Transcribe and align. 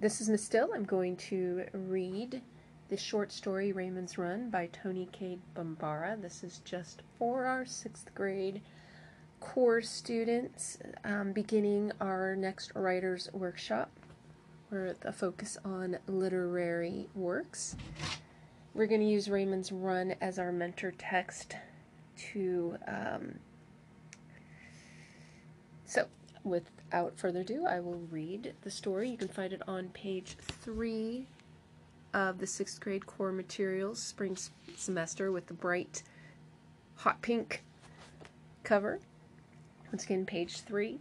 this 0.00 0.22
is 0.22 0.30
Miss 0.30 0.42
Still. 0.42 0.70
I'm 0.74 0.84
going 0.84 1.14
to 1.16 1.66
read 1.74 2.40
the 2.88 2.96
short 2.96 3.30
story 3.30 3.70
Raymond's 3.70 4.16
Run 4.16 4.48
by 4.48 4.70
Toni 4.72 5.06
Cade 5.12 5.42
Bambara. 5.54 6.16
This 6.18 6.42
is 6.42 6.62
just 6.64 7.02
for 7.18 7.44
our 7.44 7.66
sixth 7.66 8.14
grade 8.14 8.62
core 9.40 9.82
students 9.82 10.78
um, 11.04 11.32
beginning 11.32 11.92
our 12.00 12.34
next 12.34 12.72
writer's 12.74 13.28
workshop. 13.34 13.90
We're 14.70 14.86
at 14.86 15.02
the 15.02 15.12
focus 15.12 15.58
on 15.66 15.98
literary 16.06 17.08
works. 17.14 17.76
We're 18.72 18.86
going 18.86 19.02
to 19.02 19.06
use 19.06 19.28
Raymond's 19.28 19.70
Run 19.70 20.14
as 20.22 20.38
our 20.38 20.50
mentor 20.50 20.94
text 20.96 21.56
to. 22.32 22.78
Um, 22.88 23.34
so, 25.84 26.06
without 26.44 27.18
further 27.18 27.40
ado, 27.40 27.66
I 27.66 27.80
will 27.80 28.00
read 28.10 28.54
the 28.62 28.70
story. 28.70 29.10
You 29.10 29.16
can 29.16 29.28
find 29.28 29.52
it 29.52 29.62
on 29.68 29.88
page 29.90 30.36
three 30.38 31.26
of 32.12 32.38
the 32.38 32.46
sixth 32.46 32.80
grade 32.80 33.06
core 33.06 33.32
materials 33.32 34.02
spring 34.02 34.36
semester 34.76 35.30
with 35.30 35.46
the 35.46 35.54
bright 35.54 36.02
hot 36.96 37.22
pink 37.22 37.62
cover. 38.64 39.00
Once 39.92 40.04
again, 40.04 40.26
page 40.26 40.60
three. 40.60 41.00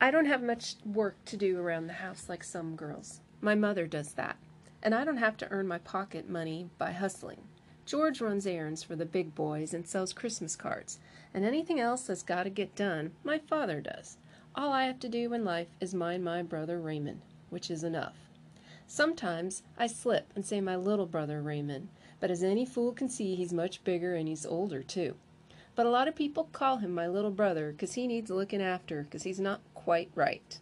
I 0.00 0.10
don't 0.10 0.26
have 0.26 0.42
much 0.42 0.76
work 0.84 1.16
to 1.26 1.36
do 1.36 1.58
around 1.58 1.86
the 1.86 1.94
house 1.94 2.28
like 2.28 2.44
some 2.44 2.76
girls. 2.76 3.20
My 3.40 3.54
mother 3.54 3.86
does 3.86 4.12
that, 4.14 4.36
and 4.82 4.94
I 4.94 5.04
don't 5.04 5.16
have 5.16 5.36
to 5.38 5.50
earn 5.50 5.66
my 5.66 5.78
pocket 5.78 6.28
money 6.28 6.68
by 6.76 6.92
hustling. 6.92 7.40
George 7.86 8.20
runs 8.20 8.46
errands 8.46 8.82
for 8.82 8.96
the 8.96 9.04
big 9.04 9.34
boys 9.34 9.74
and 9.74 9.86
sells 9.86 10.12
Christmas 10.12 10.56
cards, 10.56 10.98
and 11.34 11.44
anything 11.44 11.78
else 11.78 12.06
that's 12.06 12.22
got 12.22 12.44
to 12.44 12.50
get 12.50 12.74
done, 12.74 13.12
my 13.22 13.38
father 13.38 13.80
does. 13.80 14.16
All 14.54 14.72
I 14.72 14.84
have 14.84 14.98
to 15.00 15.08
do 15.08 15.32
in 15.34 15.44
life 15.44 15.68
is 15.80 15.94
mind 15.94 16.24
my 16.24 16.42
brother 16.42 16.80
Raymond, 16.80 17.20
which 17.50 17.70
is 17.70 17.84
enough. 17.84 18.16
Sometimes 18.86 19.62
I 19.76 19.86
slip 19.86 20.30
and 20.34 20.46
say 20.46 20.60
my 20.60 20.76
little 20.76 21.06
brother 21.06 21.42
Raymond, 21.42 21.88
but 22.20 22.30
as 22.30 22.42
any 22.42 22.64
fool 22.64 22.92
can 22.92 23.08
see, 23.08 23.34
he's 23.34 23.52
much 23.52 23.84
bigger 23.84 24.14
and 24.14 24.28
he's 24.28 24.46
older 24.46 24.82
too. 24.82 25.16
But 25.74 25.86
a 25.86 25.90
lot 25.90 26.08
of 26.08 26.14
people 26.14 26.48
call 26.52 26.78
him 26.78 26.94
my 26.94 27.08
little 27.08 27.32
brother 27.32 27.74
'cause 27.76 27.94
he 27.94 28.06
needs 28.06 28.30
looking 28.30 28.62
after 28.62 29.06
'cause 29.10 29.24
he's 29.24 29.40
not 29.40 29.60
quite 29.74 30.10
right. 30.14 30.58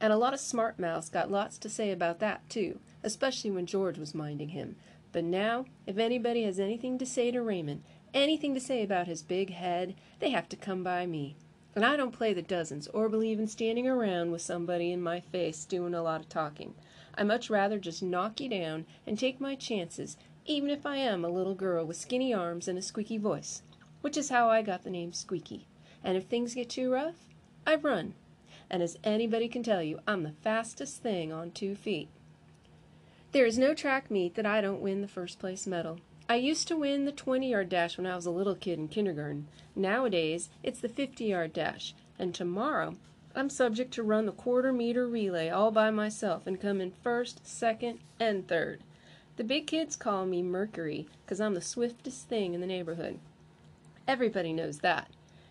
And 0.00 0.12
a 0.12 0.16
lot 0.16 0.34
of 0.34 0.40
smart 0.40 0.78
mouths 0.78 1.08
got 1.08 1.30
lots 1.30 1.58
to 1.58 1.68
say 1.68 1.92
about 1.92 2.18
that 2.18 2.48
too, 2.50 2.80
especially 3.02 3.50
when 3.50 3.66
George 3.66 3.98
was 3.98 4.14
minding 4.14 4.50
him. 4.50 4.76
But 5.12 5.24
now, 5.24 5.64
if 5.86 5.98
anybody 5.98 6.42
has 6.42 6.60
anything 6.60 6.98
to 6.98 7.06
say 7.06 7.30
to 7.30 7.40
Raymond, 7.40 7.82
anything 8.12 8.54
to 8.54 8.60
say 8.60 8.82
about 8.82 9.06
his 9.06 9.22
big 9.22 9.50
head, 9.50 9.94
they 10.20 10.30
have 10.30 10.48
to 10.50 10.56
come 10.56 10.82
by 10.82 11.06
me. 11.06 11.36
And 11.74 11.84
I 11.84 11.96
don't 11.96 12.12
play 12.12 12.32
the 12.32 12.42
dozens 12.42 12.88
or 12.88 13.08
believe 13.08 13.38
in 13.38 13.46
standing 13.46 13.86
around 13.86 14.32
with 14.32 14.42
somebody 14.42 14.92
in 14.92 15.00
my 15.00 15.20
face 15.20 15.64
doing 15.64 15.94
a 15.94 16.02
lot 16.02 16.20
of 16.20 16.28
talking. 16.28 16.74
I 17.14 17.24
much 17.24 17.50
rather 17.50 17.78
just 17.78 18.02
knock 18.02 18.40
you 18.40 18.48
down 18.48 18.86
and 19.06 19.18
take 19.18 19.40
my 19.40 19.54
chances, 19.54 20.16
even 20.44 20.70
if 20.70 20.84
I 20.84 20.96
am 20.96 21.24
a 21.24 21.28
little 21.30 21.54
girl 21.54 21.84
with 21.84 21.96
skinny 21.96 22.34
arms 22.34 22.68
and 22.68 22.78
a 22.78 22.82
squeaky 22.82 23.18
voice, 23.18 23.62
which 24.00 24.16
is 24.16 24.30
how 24.30 24.48
I 24.48 24.62
got 24.62 24.82
the 24.82 24.90
name 24.90 25.12
Squeaky. 25.12 25.66
And 26.02 26.16
if 26.16 26.24
things 26.24 26.54
get 26.54 26.68
too 26.68 26.90
rough, 26.92 27.28
I 27.66 27.74
run. 27.76 28.14
And 28.70 28.82
as 28.82 28.98
anybody 29.04 29.48
can 29.48 29.62
tell 29.62 29.82
you, 29.82 30.00
I'm 30.06 30.22
the 30.22 30.34
fastest 30.42 31.02
thing 31.02 31.32
on 31.32 31.50
two 31.50 31.74
feet. 31.74 32.08
There 33.32 33.44
is 33.44 33.58
no 33.58 33.74
track 33.74 34.10
meet 34.10 34.36
that 34.36 34.46
I 34.46 34.62
don't 34.62 34.80
win 34.80 35.02
the 35.02 35.08
first 35.08 35.38
place 35.38 35.66
medal. 35.66 36.00
I 36.30 36.36
used 36.36 36.66
to 36.68 36.78
win 36.78 37.04
the 37.04 37.12
20 37.12 37.50
yard 37.50 37.68
dash 37.68 37.98
when 37.98 38.06
I 38.06 38.16
was 38.16 38.24
a 38.24 38.30
little 38.30 38.54
kid 38.54 38.78
in 38.78 38.88
kindergarten. 38.88 39.48
Nowadays, 39.76 40.48
it's 40.62 40.80
the 40.80 40.88
50 40.88 41.24
yard 41.24 41.52
dash. 41.52 41.94
And 42.18 42.34
tomorrow, 42.34 42.96
I'm 43.34 43.50
subject 43.50 43.92
to 43.94 44.02
run 44.02 44.24
the 44.24 44.32
quarter 44.32 44.72
meter 44.72 45.06
relay 45.06 45.50
all 45.50 45.70
by 45.70 45.90
myself 45.90 46.46
and 46.46 46.58
come 46.58 46.80
in 46.80 46.90
first, 46.90 47.46
second, 47.46 47.98
and 48.18 48.48
third. 48.48 48.80
The 49.36 49.44
big 49.44 49.66
kids 49.66 49.94
call 49.94 50.24
me 50.24 50.42
Mercury 50.42 51.06
because 51.24 51.38
I'm 51.38 51.54
the 51.54 51.60
swiftest 51.60 52.28
thing 52.28 52.54
in 52.54 52.62
the 52.62 52.66
neighborhood. 52.66 53.18
Everybody 54.08 54.54
knows 54.54 54.78
that, 54.78 55.10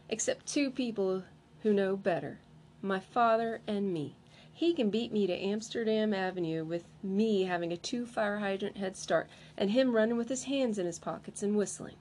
except 0.09 0.47
two 0.47 0.72
people 0.72 1.24
who 1.62 1.74
know 1.74 1.96
better 1.96 2.40
my 2.81 3.00
father 3.00 3.62
and 3.68 3.94
me. 3.94 4.16
He 4.57 4.73
can 4.73 4.90
beat 4.90 5.12
me 5.12 5.28
to 5.28 5.34
Amsterdam 5.38 6.16
Avenue 6.16 6.66
with 6.66 6.85
me 7.03 7.44
having 7.44 7.72
a 7.72 7.78
two 7.78 8.07
fire 8.07 8.40
hydrant 8.40 8.78
head 8.78 8.97
start 8.97 9.29
and 9.56 9.69
him 9.69 9.95
running 9.95 10.18
with 10.18 10.29
his 10.29 10.45
hands 10.45 10.79
in 10.79 10.88
his 10.88 10.97
pockets 10.97 11.44
and 11.44 11.56
whistling. 11.56 11.97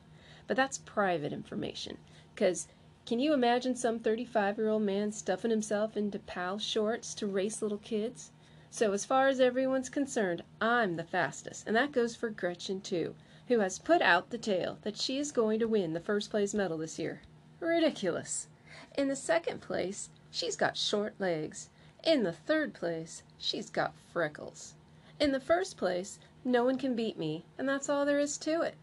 But 0.47 0.56
that's 0.56 0.78
private 0.78 1.34
information, 1.34 1.99
'cause 2.34 2.67
can 3.05 3.21
you 3.21 3.34
imagine 3.34 3.77
some 3.77 3.99
35 3.99 4.56
year 4.56 4.71
old 4.71 4.84
man 4.84 5.12
stuffing 5.12 5.50
himself 5.50 5.99
into 5.99 6.19
pal 6.19 6.59
shorts 6.59 7.12
to 7.17 7.27
race 7.27 7.61
little 7.61 7.77
kids? 7.77 8.33
So 8.71 8.93
as 8.93 9.05
far 9.05 9.28
as 9.28 9.38
everyone's 9.38 9.91
concerned, 9.91 10.43
I'm 10.59 10.97
the 10.97 11.05
fastest, 11.05 11.67
and 11.67 11.77
that 11.77 11.93
goes 11.93 12.17
for 12.17 12.31
Gretchen 12.31 12.81
too, 12.81 13.17
who 13.49 13.59
has 13.59 13.78
put 13.78 14.00
out 14.00 14.31
the 14.31 14.38
tale 14.38 14.78
that 14.81 14.97
she 14.97 15.19
is 15.19 15.31
going 15.31 15.59
to 15.59 15.69
win 15.69 15.93
the 15.93 16.00
first 16.00 16.31
place 16.31 16.55
medal 16.55 16.78
this 16.78 16.99
year. 16.99 17.21
Ridiculous. 17.61 18.49
In 18.97 19.09
the 19.09 19.15
second 19.15 19.61
place, 19.61 20.09
she's 20.31 20.56
got 20.56 20.78
short 20.78 21.15
legs. 21.19 21.69
In 22.06 22.22
the 22.22 22.33
third 22.33 22.72
place, 22.72 23.25
she's 23.37 23.69
got 23.69 23.93
freckles. 24.12 24.75
In 25.19 25.33
the 25.33 25.41
first 25.41 25.77
place, 25.77 26.21
no 26.44 26.65
one 26.65 26.78
can 26.78 26.94
beat 26.94 27.19
me, 27.19 27.44
and 27.59 27.69
that's 27.69 27.89
all 27.89 28.06
there 28.06 28.21
is 28.21 28.39
to 28.39 28.62
it. 28.62 28.77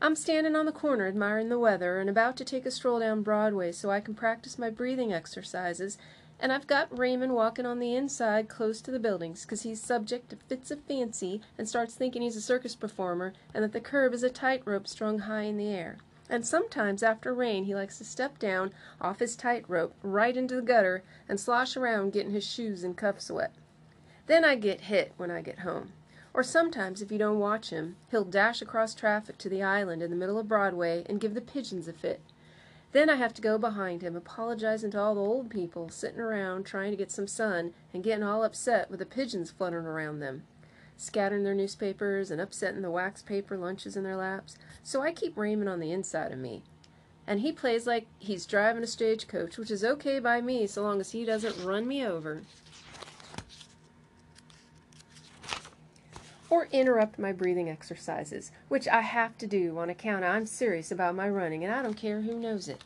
I'm 0.00 0.16
standing 0.16 0.56
on 0.56 0.64
the 0.64 0.72
corner 0.72 1.06
admiring 1.06 1.50
the 1.50 1.58
weather 1.58 2.00
and 2.00 2.08
about 2.08 2.38
to 2.38 2.44
take 2.44 2.64
a 2.64 2.70
stroll 2.70 3.00
down 3.00 3.22
Broadway 3.22 3.72
so 3.72 3.90
I 3.90 4.00
can 4.00 4.14
practice 4.14 4.58
my 4.58 4.70
breathing 4.70 5.12
exercises, 5.12 5.98
and 6.40 6.52
I've 6.52 6.66
got 6.66 6.96
Raymond 6.96 7.34
walking 7.34 7.66
on 7.66 7.80
the 7.80 7.94
inside 7.94 8.48
close 8.48 8.80
to 8.80 8.90
the 8.90 8.98
buildings 8.98 9.44
'cause 9.44 9.62
he's 9.62 9.82
subject 9.82 10.30
to 10.30 10.36
fits 10.36 10.70
of 10.70 10.80
fancy 10.84 11.42
and 11.58 11.68
starts 11.68 11.94
thinking 11.94 12.22
he's 12.22 12.36
a 12.36 12.40
circus 12.40 12.76
performer 12.76 13.34
and 13.52 13.62
that 13.62 13.72
the 13.72 13.80
curb 13.80 14.14
is 14.14 14.22
a 14.22 14.30
tightrope 14.30 14.88
strung 14.88 15.18
high 15.18 15.42
in 15.42 15.58
the 15.58 15.68
air. 15.68 15.98
And 16.30 16.46
sometimes 16.46 17.02
after 17.02 17.32
rain 17.32 17.64
he 17.64 17.74
likes 17.74 17.98
to 17.98 18.04
step 18.04 18.38
down 18.38 18.72
off 19.00 19.20
his 19.20 19.36
tightrope 19.36 19.94
right 20.02 20.36
into 20.36 20.56
the 20.56 20.62
gutter 20.62 21.02
and 21.28 21.40
slosh 21.40 21.76
around 21.76 22.12
getting 22.12 22.32
his 22.32 22.46
shoes 22.46 22.84
and 22.84 22.96
cuffs 22.96 23.30
wet. 23.30 23.52
Then 24.26 24.44
I 24.44 24.56
get 24.56 24.82
hit 24.82 25.12
when 25.16 25.30
I 25.30 25.40
get 25.40 25.60
home. 25.60 25.92
Or 26.34 26.42
sometimes, 26.42 27.00
if 27.00 27.10
you 27.10 27.18
don't 27.18 27.38
watch 27.38 27.70
him, 27.70 27.96
he'll 28.10 28.24
dash 28.24 28.60
across 28.60 28.94
traffic 28.94 29.38
to 29.38 29.48
the 29.48 29.62
island 29.62 30.02
in 30.02 30.10
the 30.10 30.16
middle 30.16 30.38
of 30.38 30.48
Broadway 30.48 31.02
and 31.06 31.20
give 31.20 31.34
the 31.34 31.40
pigeons 31.40 31.88
a 31.88 31.92
fit. 31.92 32.20
Then 32.92 33.08
I 33.08 33.16
have 33.16 33.34
to 33.34 33.42
go 33.42 33.58
behind 33.58 34.02
him, 34.02 34.14
apologizing 34.14 34.90
to 34.92 35.00
all 35.00 35.14
the 35.14 35.20
old 35.20 35.50
people 35.50 35.88
sitting 35.88 36.20
around 36.20 36.64
trying 36.64 36.90
to 36.90 36.96
get 36.96 37.10
some 37.10 37.26
sun 37.26 37.72
and 37.92 38.04
getting 38.04 38.22
all 38.22 38.44
upset 38.44 38.90
with 38.90 38.98
the 38.98 39.06
pigeons 39.06 39.50
fluttering 39.50 39.86
around 39.86 40.20
them 40.20 40.44
scattering 40.98 41.44
their 41.44 41.54
newspapers 41.54 42.30
and 42.30 42.40
upsetting 42.40 42.82
the 42.82 42.90
wax 42.90 43.22
paper 43.22 43.56
lunches 43.56 43.96
in 43.96 44.04
their 44.04 44.16
laps. 44.16 44.58
So 44.82 45.00
I 45.00 45.12
keep 45.12 45.38
Raymond 45.38 45.68
on 45.68 45.80
the 45.80 45.92
inside 45.92 46.32
of 46.32 46.38
me. 46.38 46.62
And 47.26 47.40
he 47.40 47.52
plays 47.52 47.86
like 47.86 48.06
he's 48.18 48.46
driving 48.46 48.82
a 48.82 48.86
stagecoach, 48.86 49.56
which 49.56 49.70
is 49.70 49.84
okay 49.84 50.18
by 50.18 50.40
me 50.40 50.66
so 50.66 50.82
long 50.82 51.00
as 51.00 51.12
he 51.12 51.24
doesn't 51.24 51.64
run 51.64 51.86
me 51.86 52.04
over. 52.04 52.42
Or 56.50 56.68
interrupt 56.72 57.18
my 57.18 57.32
breathing 57.32 57.68
exercises, 57.68 58.50
which 58.68 58.88
I 58.88 59.02
have 59.02 59.36
to 59.38 59.46
do 59.46 59.78
on 59.78 59.90
account 59.90 60.24
I'm 60.24 60.46
serious 60.46 60.90
about 60.90 61.14
my 61.14 61.28
running 61.28 61.62
and 61.64 61.72
I 61.72 61.82
don't 61.82 61.94
care 61.94 62.22
who 62.22 62.38
knows 62.38 62.68
it. 62.68 62.82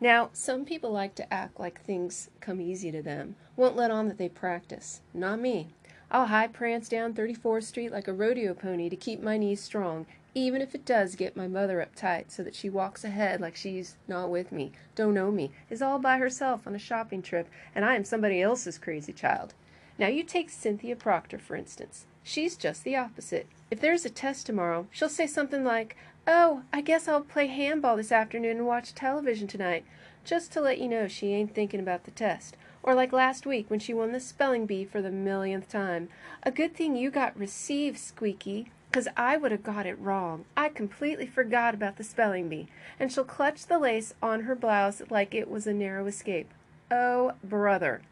Now, 0.00 0.30
some 0.32 0.64
people 0.64 0.92
like 0.92 1.14
to 1.16 1.32
act 1.32 1.58
like 1.58 1.80
things 1.80 2.30
come 2.40 2.60
easy 2.60 2.92
to 2.92 3.02
them, 3.02 3.34
won't 3.56 3.76
let 3.76 3.90
on 3.90 4.06
that 4.08 4.18
they 4.18 4.28
practice. 4.28 5.00
Not 5.12 5.40
me. 5.40 5.68
I'll 6.10 6.26
high 6.26 6.46
prance 6.46 6.88
down 6.88 7.14
34th 7.14 7.64
Street 7.64 7.92
like 7.92 8.08
a 8.08 8.12
rodeo 8.12 8.54
pony 8.54 8.88
to 8.88 8.96
keep 8.96 9.20
my 9.20 9.36
knees 9.36 9.60
strong, 9.60 10.06
even 10.34 10.62
if 10.62 10.74
it 10.74 10.86
does 10.86 11.16
get 11.16 11.36
my 11.36 11.48
mother 11.48 11.84
uptight 11.84 12.30
so 12.30 12.42
that 12.44 12.54
she 12.54 12.70
walks 12.70 13.02
ahead 13.02 13.40
like 13.40 13.56
she's 13.56 13.96
not 14.06 14.30
with 14.30 14.52
me, 14.52 14.72
don't 14.94 15.14
know 15.14 15.30
me, 15.30 15.50
is 15.68 15.82
all 15.82 15.98
by 15.98 16.18
herself 16.18 16.66
on 16.66 16.74
a 16.74 16.78
shopping 16.78 17.20
trip, 17.20 17.48
and 17.74 17.84
I 17.84 17.96
am 17.96 18.04
somebody 18.04 18.40
else's 18.40 18.78
crazy 18.78 19.12
child. 19.12 19.52
Now, 19.98 20.06
you 20.06 20.22
take 20.22 20.48
Cynthia 20.48 20.94
Proctor, 20.94 21.38
for 21.38 21.56
instance. 21.56 22.06
She's 22.22 22.56
just 22.56 22.84
the 22.84 22.96
opposite. 22.96 23.48
If 23.70 23.80
there's 23.80 24.04
a 24.04 24.10
test 24.10 24.46
tomorrow, 24.46 24.86
she'll 24.92 25.08
say 25.08 25.26
something 25.26 25.64
like, 25.64 25.96
Oh, 26.30 26.60
I 26.74 26.82
guess 26.82 27.08
I'll 27.08 27.22
play 27.22 27.46
handball 27.46 27.96
this 27.96 28.12
afternoon 28.12 28.58
and 28.58 28.66
watch 28.66 28.94
television 28.94 29.48
tonight, 29.48 29.86
just 30.26 30.52
to 30.52 30.60
let 30.60 30.76
you 30.76 30.86
know 30.86 31.08
she 31.08 31.32
ain't 31.32 31.54
thinking 31.54 31.80
about 31.80 32.04
the 32.04 32.10
test. 32.10 32.54
Or 32.82 32.94
like 32.94 33.14
last 33.14 33.46
week 33.46 33.70
when 33.70 33.80
she 33.80 33.94
won 33.94 34.12
the 34.12 34.20
spelling 34.20 34.66
bee 34.66 34.84
for 34.84 35.00
the 35.00 35.10
millionth 35.10 35.70
time. 35.70 36.10
A 36.42 36.50
good 36.50 36.76
thing 36.76 36.94
you 36.96 37.10
got 37.10 37.34
received, 37.34 37.96
Squeaky, 37.96 38.70
'cause 38.92 39.08
I 39.16 39.38
would 39.38 39.52
have 39.52 39.62
got 39.62 39.86
it 39.86 39.98
wrong. 39.98 40.44
I 40.54 40.68
completely 40.68 41.26
forgot 41.26 41.72
about 41.72 41.96
the 41.96 42.04
spelling 42.04 42.50
bee. 42.50 42.68
And 43.00 43.10
she'll 43.10 43.24
clutch 43.24 43.64
the 43.64 43.78
lace 43.78 44.12
on 44.22 44.42
her 44.42 44.54
blouse 44.54 45.00
like 45.08 45.34
it 45.34 45.50
was 45.50 45.66
a 45.66 45.72
narrow 45.72 46.06
escape. 46.06 46.50
Oh, 46.90 47.36
brother. 47.42 48.02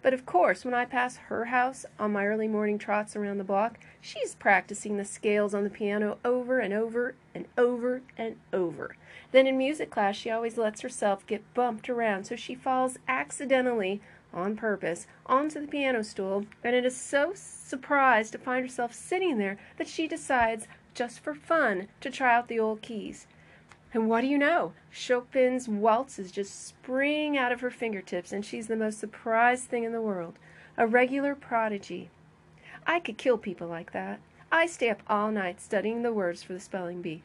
But 0.00 0.14
of 0.14 0.24
course, 0.24 0.64
when 0.64 0.74
I 0.74 0.84
pass 0.84 1.16
her 1.16 1.46
house 1.46 1.86
on 1.98 2.12
my 2.12 2.24
early 2.24 2.46
morning 2.46 2.78
trots 2.78 3.16
around 3.16 3.38
the 3.38 3.42
block, 3.42 3.80
she's 4.00 4.36
practicing 4.36 4.96
the 4.96 5.04
scales 5.04 5.54
on 5.54 5.64
the 5.64 5.70
piano 5.70 6.18
over 6.24 6.60
and 6.60 6.72
over 6.72 7.16
and 7.34 7.46
over 7.58 8.02
and 8.16 8.36
over. 8.52 8.96
Then 9.32 9.46
in 9.46 9.58
music 9.58 9.90
class, 9.90 10.16
she 10.16 10.30
always 10.30 10.56
lets 10.56 10.82
herself 10.82 11.26
get 11.26 11.54
bumped 11.54 11.88
around 11.88 12.24
so 12.24 12.36
she 12.36 12.54
falls 12.54 12.98
accidentally, 13.08 14.00
on 14.32 14.56
purpose, 14.56 15.06
onto 15.26 15.60
the 15.60 15.66
piano 15.66 16.02
stool, 16.02 16.44
and 16.62 16.74
it 16.74 16.84
is 16.84 16.96
so 16.96 17.32
surprised 17.34 18.32
to 18.32 18.38
find 18.38 18.64
herself 18.64 18.92
sitting 18.92 19.38
there 19.38 19.58
that 19.76 19.88
she 19.88 20.08
decides, 20.08 20.66
just 20.94 21.20
for 21.20 21.34
fun, 21.34 21.88
to 22.00 22.10
try 22.10 22.34
out 22.34 22.48
the 22.48 22.58
old 22.58 22.82
keys. 22.82 23.26
And 23.92 24.08
what 24.08 24.22
do 24.22 24.26
you 24.26 24.38
know? 24.38 24.72
Chopin's 24.90 25.68
waltzes 25.68 26.32
just 26.32 26.66
spring 26.66 27.38
out 27.38 27.52
of 27.52 27.60
her 27.60 27.70
fingertips, 27.70 28.32
and 28.32 28.44
she's 28.44 28.66
the 28.66 28.76
most 28.76 28.98
surprised 28.98 29.64
thing 29.64 29.84
in 29.84 29.92
the 29.92 30.02
world. 30.02 30.34
A 30.76 30.86
regular 30.86 31.36
prodigy. 31.36 32.10
I 32.86 32.98
could 32.98 33.16
kill 33.16 33.38
people 33.38 33.68
like 33.68 33.92
that. 33.92 34.18
I 34.54 34.66
stay 34.66 34.88
up 34.88 35.02
all 35.08 35.32
night 35.32 35.60
studying 35.60 36.02
the 36.02 36.12
words 36.12 36.44
for 36.44 36.52
the 36.52 36.60
spelling 36.60 37.02
bee. 37.02 37.24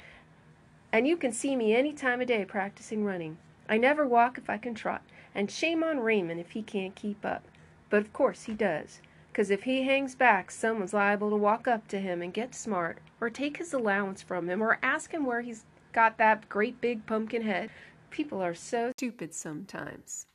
And 0.91 1.07
you 1.07 1.15
can 1.15 1.31
see 1.31 1.55
me 1.55 1.75
any 1.75 1.93
time 1.93 2.21
of 2.21 2.27
day 2.27 2.43
practicing 2.43 3.05
running. 3.05 3.37
I 3.69 3.77
never 3.77 4.07
walk 4.07 4.39
if 4.39 4.49
I 4.49 4.57
can 4.57 4.73
trot, 4.73 5.03
and 5.35 5.51
shame 5.51 5.83
on 5.83 5.99
Raymond 5.99 6.39
if 6.39 6.49
he 6.51 6.63
can't 6.63 6.95
keep 6.95 7.23
up. 7.23 7.47
But 7.91 8.01
of 8.01 8.13
course 8.13 8.45
he 8.45 8.53
does, 8.55 8.99
'cause 9.31 9.51
if 9.51 9.61
he 9.61 9.83
hangs 9.83 10.15
back 10.15 10.49
someone's 10.49 10.91
liable 10.91 11.29
to 11.29 11.35
walk 11.35 11.67
up 11.67 11.87
to 11.89 11.99
him 11.99 12.23
and 12.23 12.33
get 12.33 12.55
smart, 12.55 12.97
or 13.21 13.29
take 13.29 13.57
his 13.57 13.75
allowance 13.75 14.23
from 14.23 14.49
him, 14.49 14.59
or 14.59 14.79
ask 14.81 15.13
him 15.13 15.23
where 15.23 15.41
he's 15.41 15.65
got 15.93 16.17
that 16.17 16.49
great 16.49 16.81
big 16.81 17.05
pumpkin 17.05 17.43
head. 17.43 17.69
People 18.09 18.41
are 18.41 18.55
so 18.55 18.91
stupid 18.97 19.35
sometimes. 19.35 20.25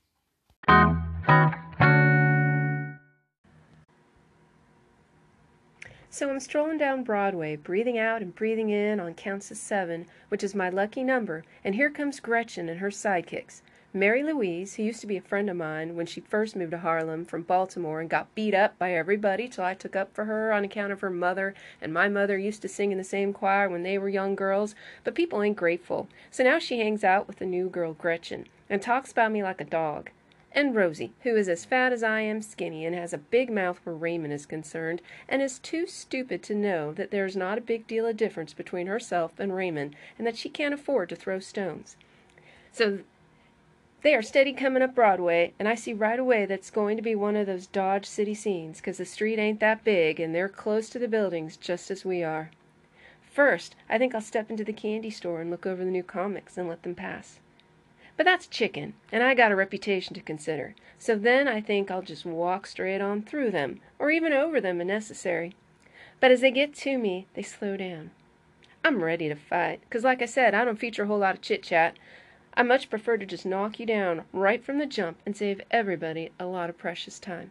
So 6.14 6.31
I'm 6.31 6.38
strolling 6.38 6.78
down 6.78 7.02
Broadway, 7.02 7.56
breathing 7.56 7.99
out 7.99 8.22
and 8.22 8.32
breathing 8.32 8.70
in 8.70 9.00
on 9.00 9.14
counts 9.14 9.50
of 9.50 9.56
seven, 9.56 10.06
which 10.28 10.44
is 10.44 10.55
my 10.55 10.69
lucky 10.69 11.02
number, 11.02 11.43
and 11.64 11.75
here 11.75 11.90
comes 11.90 12.20
Gretchen 12.20 12.69
and 12.69 12.78
her 12.78 12.90
sidekicks. 12.90 13.62
Mary 13.93 14.22
Louise, 14.22 14.76
who 14.76 14.84
used 14.84 15.00
to 15.00 15.08
be 15.08 15.16
a 15.16 15.20
friend 15.20 15.50
of 15.50 15.56
mine 15.56 15.96
when 15.96 16.06
she 16.06 16.20
first 16.20 16.55
moved 16.55 16.70
to 16.70 16.78
Harlem 16.78 17.25
from 17.25 17.43
Baltimore 17.43 18.00
and 18.00 18.08
got 18.08 18.32
beat 18.37 18.55
up 18.55 18.78
by 18.78 18.93
everybody 18.93 19.49
till 19.49 19.64
I 19.64 19.75
took 19.75 19.96
up 19.96 20.14
for 20.14 20.26
her 20.26 20.52
on 20.52 20.64
account 20.64 20.93
of 20.93 21.00
her 21.00 21.11
mother, 21.11 21.52
and 21.82 21.93
my 21.93 22.08
mother 22.08 22.38
used 22.38 22.62
to 22.62 22.69
sing 22.69 22.93
in 22.93 22.99
the 22.99 23.02
same 23.02 23.32
choir 23.32 23.69
when 23.69 23.82
they 23.82 23.99
were 23.99 24.08
young 24.08 24.37
girls, 24.37 24.76
but 25.02 25.16
people 25.16 25.43
ain't 25.43 25.56
grateful. 25.56 26.06
So 26.31 26.44
now 26.44 26.61
she 26.61 26.78
hangs 26.78 27.02
out 27.02 27.26
with 27.26 27.38
the 27.38 27.44
new 27.44 27.69
girl 27.69 27.93
Gretchen 27.93 28.46
and 28.70 28.81
talks 28.81 29.11
about 29.11 29.32
me 29.32 29.43
like 29.43 29.61
a 29.61 29.64
dog. 29.64 30.11
And 30.56 30.77
Rosie, 30.77 31.12
who 31.25 31.35
is 31.35 31.49
as 31.49 31.65
fat 31.65 31.93
as 31.93 32.05
I 32.05 32.21
am 32.21 32.41
skinny 32.41 32.87
and 32.87 32.95
has 32.95 33.12
a 33.12 33.19
big 33.19 33.51
mouth 33.51 33.81
where 33.83 33.95
Raymond 33.97 34.33
is 34.33 34.47
concerned, 34.47 35.03
and 35.29 35.43
is 35.43 35.59
too 35.59 35.85
stupid 35.85 36.45
to 36.45 36.55
know 36.55 36.93
that 36.93 37.11
there's 37.11 37.37
not 37.37 37.59
a 37.59 37.61
big 37.61 37.89
deal 37.89 38.06
of 38.06 38.17
difference 38.17 38.55
between 38.55 38.87
herself 38.87 39.41
and 39.41 39.56
Raymond, 39.56 39.97
and 40.17 40.25
that 40.27 40.37
she 40.37 40.49
can't 40.49 40.73
afford 40.73 41.09
to 41.09 41.17
throw 41.17 41.41
stones. 41.41 41.97
So 42.71 43.01
they 44.03 44.15
are 44.15 44.23
steady 44.23 44.53
coming 44.53 44.83
up 44.83 44.95
Broadway, 44.95 45.55
and 45.59 45.67
I 45.67 45.75
see 45.75 45.93
right 45.93 46.21
away 46.21 46.47
that's 46.47 46.71
going 46.71 46.97
to 46.99 47.03
be 47.03 47.17
one 47.17 47.35
of 47.35 47.47
those 47.47 47.67
Dodge 47.67 48.07
City 48.07 48.35
scenes, 48.35 48.81
'cause 48.81 48.99
the 48.99 49.05
street 49.05 49.41
ain't 49.41 49.59
that 49.59 49.83
big, 49.83 50.21
and 50.21 50.33
they're 50.33 50.49
close 50.49 50.89
to 50.91 51.00
the 51.00 51.09
buildings 51.09 51.57
just 51.57 51.91
as 51.91 52.05
we 52.05 52.23
are. 52.23 52.53
First, 53.23 53.75
I 53.89 53.99
think 53.99 54.15
I'll 54.15 54.21
step 54.21 54.50
into 54.50 54.62
the 54.62 54.73
candy 54.73 55.11
store 55.11 55.41
and 55.41 55.50
look 55.50 55.67
over 55.67 55.85
the 55.85 55.91
new 55.91 56.05
comics 56.05 56.57
and 56.57 56.69
let 56.69 56.85
them 56.85 56.95
pass. 56.95 57.41
But 58.16 58.26
that's 58.26 58.46
chicken, 58.46 58.94
and 59.11 59.22
I 59.22 59.34
got 59.34 59.50
a 59.50 59.56
reputation 59.56 60.14
to 60.14 60.20
consider, 60.20 60.75
so 60.99 61.16
then 61.16 61.49
I 61.49 61.61
think 61.61 61.90
I'll 61.90 62.02
just 62.02 62.25
walk 62.25 62.66
straight 62.66 63.00
on 63.00 63.22
through 63.22 63.50
them, 63.50 63.81
or 63.99 64.11
even 64.11 64.32
over 64.32 64.61
them 64.61 64.81
if 64.81 64.87
necessary. 64.87 65.55
But 66.20 66.31
as 66.31 66.40
they 66.40 66.52
get 66.52 66.75
to 66.75 66.96
me, 66.96 67.26
they 67.34 67.43
slow 67.43 67.76
down. 67.76 68.12
I'm 68.84 69.02
ready 69.02 69.28
to 69.28 69.34
fight, 69.34 69.81
'cause 69.90 70.05
like 70.05 70.22
I 70.22 70.26
said, 70.26 70.55
I 70.55 70.64
don't 70.64 70.78
feature 70.78 71.02
a 71.02 71.06
whole 71.06 71.19
lot 71.19 71.34
of 71.34 71.40
chit 71.40 71.62
chat. 71.62 71.96
I 72.56 72.62
much 72.62 72.88
prefer 72.88 73.16
to 73.16 73.26
just 73.26 73.44
knock 73.44 73.81
you 73.81 73.87
down 73.87 74.25
right 74.32 74.62
from 74.62 74.78
the 74.78 74.87
jump 74.87 75.19
and 75.26 75.37
save 75.37 75.61
everybody 75.72 76.31
a 76.38 76.46
lot 76.46 76.70
of 76.70 76.78
precious 76.78 77.19
time. 77.19 77.50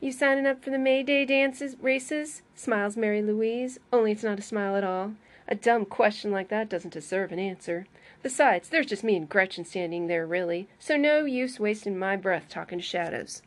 You 0.00 0.12
signing 0.12 0.46
up 0.46 0.62
for 0.62 0.70
the 0.70 0.78
May 0.78 1.02
Day 1.02 1.24
dances 1.24 1.76
races? 1.80 2.42
smiles 2.54 2.96
Mary 2.96 3.22
Louise, 3.22 3.80
only 3.92 4.12
it's 4.12 4.22
not 4.22 4.38
a 4.38 4.42
smile 4.42 4.76
at 4.76 4.84
all. 4.84 5.14
A 5.48 5.54
dumb 5.54 5.84
question 5.84 6.30
like 6.30 6.48
that 6.48 6.68
doesn't 6.68 6.92
deserve 6.92 7.32
an 7.32 7.38
answer. 7.38 7.86
Besides, 8.24 8.70
there's 8.70 8.86
just 8.86 9.04
me 9.04 9.16
and 9.16 9.28
Gretchen 9.28 9.66
standing 9.66 10.06
there 10.06 10.26
really, 10.26 10.66
so 10.78 10.96
no 10.96 11.26
use 11.26 11.60
wasting 11.60 11.98
my 11.98 12.16
breath 12.16 12.48
talking 12.48 12.78
to 12.78 12.82
shadows. 12.82 13.42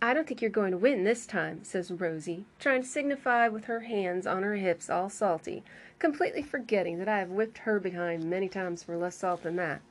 I 0.00 0.14
don't 0.14 0.26
think 0.26 0.40
you're 0.40 0.50
going 0.50 0.70
to 0.70 0.78
win 0.78 1.04
this 1.04 1.26
time, 1.26 1.62
says 1.62 1.90
Rosie, 1.90 2.46
trying 2.58 2.80
to 2.80 2.88
signify 2.88 3.48
with 3.48 3.66
her 3.66 3.80
hands 3.80 4.26
on 4.26 4.44
her 4.44 4.54
hips 4.54 4.88
all 4.88 5.10
salty, 5.10 5.62
completely 5.98 6.40
forgetting 6.40 6.98
that 7.00 7.08
I 7.08 7.18
have 7.18 7.28
whipped 7.28 7.58
her 7.58 7.78
behind 7.78 8.24
many 8.24 8.48
times 8.48 8.82
for 8.82 8.96
less 8.96 9.16
salt 9.16 9.42
than 9.42 9.56
that. 9.56 9.82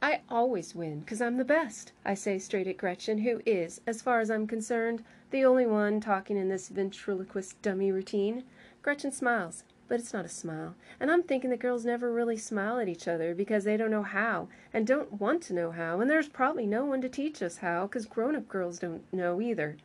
I 0.00 0.20
always 0.30 0.76
win, 0.76 1.02
'cause 1.04 1.20
I'm 1.20 1.36
the 1.36 1.44
best, 1.44 1.90
I 2.04 2.14
say 2.14 2.38
straight 2.38 2.68
at 2.68 2.76
Gretchen, 2.76 3.18
who 3.18 3.42
is, 3.44 3.80
as 3.88 4.02
far 4.02 4.20
as 4.20 4.30
I'm 4.30 4.46
concerned, 4.46 5.02
the 5.32 5.44
only 5.44 5.66
one 5.66 5.98
talking 5.98 6.36
in 6.36 6.48
this 6.48 6.68
ventriloquist 6.68 7.60
dummy 7.60 7.90
routine. 7.90 8.44
Gretchen 8.82 9.10
smiles, 9.10 9.64
but 9.88 10.00
it's 10.00 10.12
not 10.12 10.24
a 10.24 10.28
smile, 10.28 10.74
and 10.98 11.10
I'm 11.10 11.22
thinking 11.22 11.50
that 11.50 11.60
girls 11.60 11.84
never 11.84 12.12
really 12.12 12.36
smile 12.36 12.78
at 12.78 12.88
each 12.88 13.08
other 13.08 13.34
because 13.34 13.64
they 13.64 13.76
don't 13.76 13.90
know 13.90 14.02
how, 14.02 14.48
and 14.72 14.86
don't 14.86 15.20
want 15.20 15.42
to 15.44 15.54
know 15.54 15.70
how, 15.70 16.00
and 16.00 16.10
there's 16.10 16.28
probably 16.28 16.66
no 16.66 16.84
one 16.84 17.00
to 17.00 17.08
teach 17.08 17.42
us 17.42 17.58
how, 17.58 17.86
'cause 17.86 18.06
grown 18.06 18.36
up 18.36 18.48
girls 18.48 18.78
don't 18.78 19.10
know 19.12 19.40
either. 19.40 19.76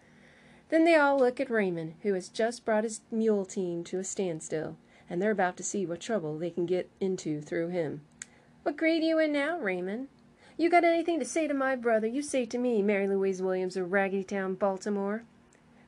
Then 0.69 0.86
they 0.86 0.96
all 0.96 1.18
look 1.18 1.40
at 1.40 1.50
Raymond, 1.50 1.96
who 2.04 2.13
has 2.13 2.30
just 2.30 2.66
brought 2.66 2.84
his 2.84 3.01
mule 3.12 3.46
team 3.46 3.84
to 3.86 4.00
a 4.00 4.04
standstill 4.04 4.78
and 5.10 5.22
they're 5.22 5.31
about 5.31 5.57
to 5.57 5.63
see 5.63 5.86
what 5.86 6.00
trouble 6.00 6.38
they 6.38 6.52
can 6.52 6.66
get 6.66 6.90
into 7.00 7.42
through 7.42 7.69
him. 7.69 8.02
What 8.63 8.78
grade 8.78 9.02
are 9.02 9.06
you 9.06 9.19
in 9.19 9.31
now, 9.31 9.57
Raymond? 9.57 10.07
You 10.57 10.69
got 10.69 10.84
anything 10.84 11.19
to 11.19 11.25
say 11.25 11.48
to 11.48 11.54
my 11.54 11.75
brother, 11.75 12.06
you 12.06 12.22
say 12.22 12.45
to 12.45 12.57
me, 12.57 12.81
Mary 12.81 13.07
Louise 13.07 13.42
Williams 13.42 13.78
of 13.78 13.92
Raggedy 13.92 14.24
Town, 14.24 14.56
Baltimore. 14.56 15.24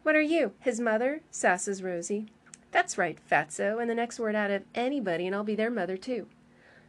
What 0.04 0.16
are 0.16 0.22
you, 0.22 0.54
his 0.60 0.80
mother? 0.80 1.22
sasses 1.32 1.84
Rosie. 1.84 2.28
That's 2.72 2.98
right, 2.98 3.20
fatso, 3.30 3.82
and 3.82 3.90
the 3.90 3.96
next 3.96 4.20
word 4.20 4.36
out 4.36 4.52
of 4.52 4.64
anybody, 4.74 5.28
and 5.28 5.36
I'll 5.36 5.44
be 5.44 5.56
their 5.56 5.70
mother, 5.70 5.98
too. 5.98 6.28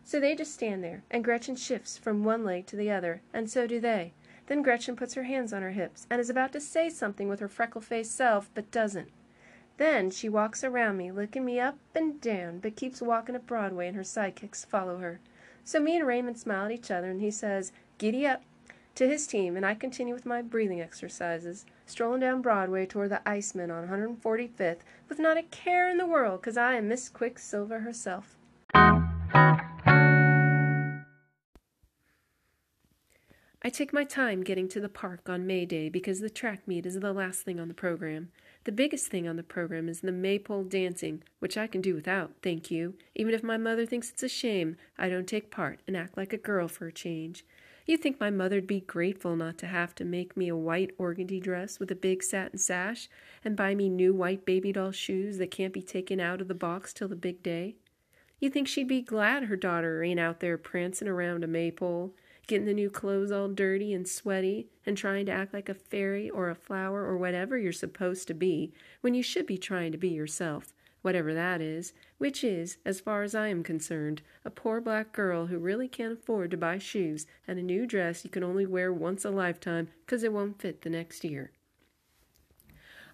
So 0.05 0.19
they 0.19 0.35
just 0.35 0.55
stand 0.55 0.83
there, 0.83 1.03
and 1.11 1.25
Gretchen 1.25 1.57
shifts 1.57 1.99
from 1.99 2.25
one 2.25 2.45
leg 2.45 2.67
to 2.67 2.77
the 2.77 2.91
other, 2.91 3.23
and 3.33 3.51
so 3.51 3.67
do 3.67 3.81
they. 3.81 4.13
Then 4.47 4.63
Gretchen 4.63 4.97
puts 4.97 5.15
her 5.15 5.25
hands 5.25 5.53
on 5.53 5.63
her 5.63 5.71
hips, 5.71 6.07
and 6.11 6.21
is 6.21 6.31
about 6.31 6.53
to 6.53 6.61
say 6.61 6.89
something 6.89 7.29
with 7.29 7.41
her 7.41 7.49
freckle 7.49 7.81
faced 7.81 8.17
self, 8.17 8.51
but 8.55 8.71
doesn't. 8.71 9.11
Then 9.79 10.11
she 10.11 10.29
walks 10.29 10.63
around 10.63 10.97
me, 10.97 11.11
looking 11.11 11.45
me 11.45 11.59
up 11.59 11.79
and 11.95 12.21
down, 12.21 12.59
but 12.59 12.77
keeps 12.77 13.01
walking 13.01 13.35
up 13.35 13.47
Broadway 13.47 13.89
and 13.89 13.97
her 13.97 14.03
sidekicks 14.03 14.67
follow 14.67 14.99
her. 14.99 15.21
So 15.65 15.81
me 15.81 15.97
and 15.97 16.07
Raymond 16.07 16.39
smile 16.39 16.67
at 16.67 16.73
each 16.73 16.91
other 16.91 17.11
and 17.11 17.21
he 17.21 17.31
says, 17.31 17.73
Giddy 17.99 18.27
up, 18.27 18.43
to 18.95 19.09
his 19.09 19.27
team, 19.27 19.57
and 19.57 19.65
I 19.65 19.75
continue 19.75 20.15
with 20.15 20.27
my 20.27 20.43
breathing 20.43 20.81
exercises, 20.81 21.65
strolling 21.87 22.21
down 22.21 22.43
Broadway 22.43 22.87
toward 22.87 23.11
the 23.11 23.27
Iceman 23.29 23.71
on 23.71 23.89
145th 23.89 24.81
with 25.09 25.19
not 25.19 25.37
a 25.37 25.43
care 25.43 25.91
in 25.91 25.99
the 25.99 26.07
world, 26.07 26.41
because 26.41 26.57
I 26.57 26.75
am 26.75 26.89
Miss 26.89 27.09
Quicksilver 27.09 27.81
herself. 27.81 28.37
I 33.65 33.71
take 33.71 33.93
my 33.93 34.03
time 34.03 34.43
getting 34.43 34.69
to 34.71 34.81
the 34.81 34.89
park 34.89 35.29
on 35.29 35.47
May 35.47 35.65
Day 35.67 35.89
because 35.89 36.19
the 36.19 36.29
track 36.29 36.67
meet 36.67 36.85
is 36.85 36.99
the 36.99 37.13
last 37.13 37.43
thing 37.43 37.61
on 37.61 37.69
the 37.69 37.75
program. 37.75 38.31
The 38.65 38.73
biggest 38.73 39.07
thing 39.07 39.29
on 39.29 39.37
the 39.37 39.45
program 39.45 39.89
is 39.89 40.01
the 40.01 40.11
maypole 40.11 40.65
dancing, 40.65 41.23
which 41.39 41.57
I 41.57 41.69
can 41.69 41.81
do 41.81 41.95
without, 41.95 42.33
thank 42.43 42.73
you. 42.73 42.95
Even 43.15 43.35
if 43.35 43.45
my 43.45 43.57
mother 43.57 43.87
thinks 43.87 44.11
it's 44.11 44.25
a 44.25 44.29
shame, 44.29 44.77
I 44.99 45.09
don't 45.09 45.29
take 45.29 45.51
part 45.51 45.79
and 45.87 45.97
act 45.97 46.17
like 46.17 46.33
a 46.33 46.39
girl 46.39 46.67
for 46.67 46.89
a 46.89 46.93
change. 46.93 47.45
You 47.93 47.99
think 47.99 48.19
my 48.19 48.31
mother'd 48.31 48.67
be 48.67 48.81
grateful 48.81 49.37
not 49.37 49.59
to 49.59 49.67
have 49.67 49.95
to 49.97 50.05
make 50.07 50.35
me 50.35 50.49
a 50.49 50.57
white 50.57 50.97
organdy 50.97 51.43
dress 51.43 51.79
with 51.79 51.91
a 51.91 51.95
big 51.95 52.23
satin 52.23 52.57
sash 52.57 53.07
and 53.45 53.55
buy 53.55 53.75
me 53.75 53.91
new 53.91 54.15
white 54.15 54.47
baby 54.47 54.73
doll 54.73 54.93
shoes 54.93 55.37
that 55.37 55.51
can't 55.51 55.75
be 55.75 55.83
taken 55.83 56.19
out 56.19 56.41
of 56.41 56.49
the 56.49 56.55
box 56.55 56.95
till 56.95 57.09
the 57.09 57.15
big 57.15 57.43
day? 57.43 57.77
You 58.41 58.49
think 58.49 58.67
she'd 58.67 58.89
be 58.89 59.03
glad 59.03 59.43
her 59.43 59.57
daughter 59.57 60.03
ain't 60.03 60.19
out 60.19 60.41
there 60.41 60.57
prancing 60.57 61.07
around 61.07 61.45
a 61.45 61.47
maypole 61.47 62.15
getting 62.47 62.67
the 62.67 62.75
new 62.75 62.91
clothes 62.91 63.31
all 63.31 63.49
dirty 63.49 63.93
and 63.93 64.09
sweaty, 64.09 64.69
and 64.85 64.97
trying 64.97 65.27
to 65.27 65.33
act 65.33 65.55
like 65.55 65.69
a 65.69 65.75
fairy 65.75 66.29
or 66.29 66.51
a 66.51 66.55
flower 66.55 67.05
or 67.05 67.17
whatever 67.17 67.57
you're 67.57 67.73
supposed 67.73 68.27
to 68.29 68.35
be, 68.35 68.73
when 69.01 69.15
you 69.15 69.23
should 69.23 69.47
be 69.47 69.59
trying 69.59 69.93
to 69.93 69.99
be 69.99 70.09
yourself, 70.09 70.73
whatever 71.03 71.35
that 71.35 71.61
is, 71.61 71.93
which 72.19 72.43
is, 72.43 72.79
as 72.85 73.01
far 73.01 73.23
as 73.23 73.35
I 73.35 73.49
am 73.49 73.63
concerned, 73.63 74.23
a 74.45 74.51
poor 74.51 74.81
black 74.81 75.13
girl 75.13 75.47
who 75.47 75.59
really 75.59 75.89
can't 75.89 76.15
afford 76.15 76.51
to 76.53 76.57
buy 76.57 76.79
shoes 76.79 77.27
and 77.47 77.59
a 77.59 77.63
new 77.63 77.87
dress 77.87 78.25
you 78.25 78.31
can 78.31 78.43
only 78.43 78.65
wear 78.65 78.93
once 78.93 79.25
a 79.25 79.31
lifetime 79.31 79.89
because 80.07 80.23
it 80.23 80.33
won't 80.33 80.61
fit 80.61 80.83
the 80.83 80.91
next 80.91 81.25
year. 81.25 81.51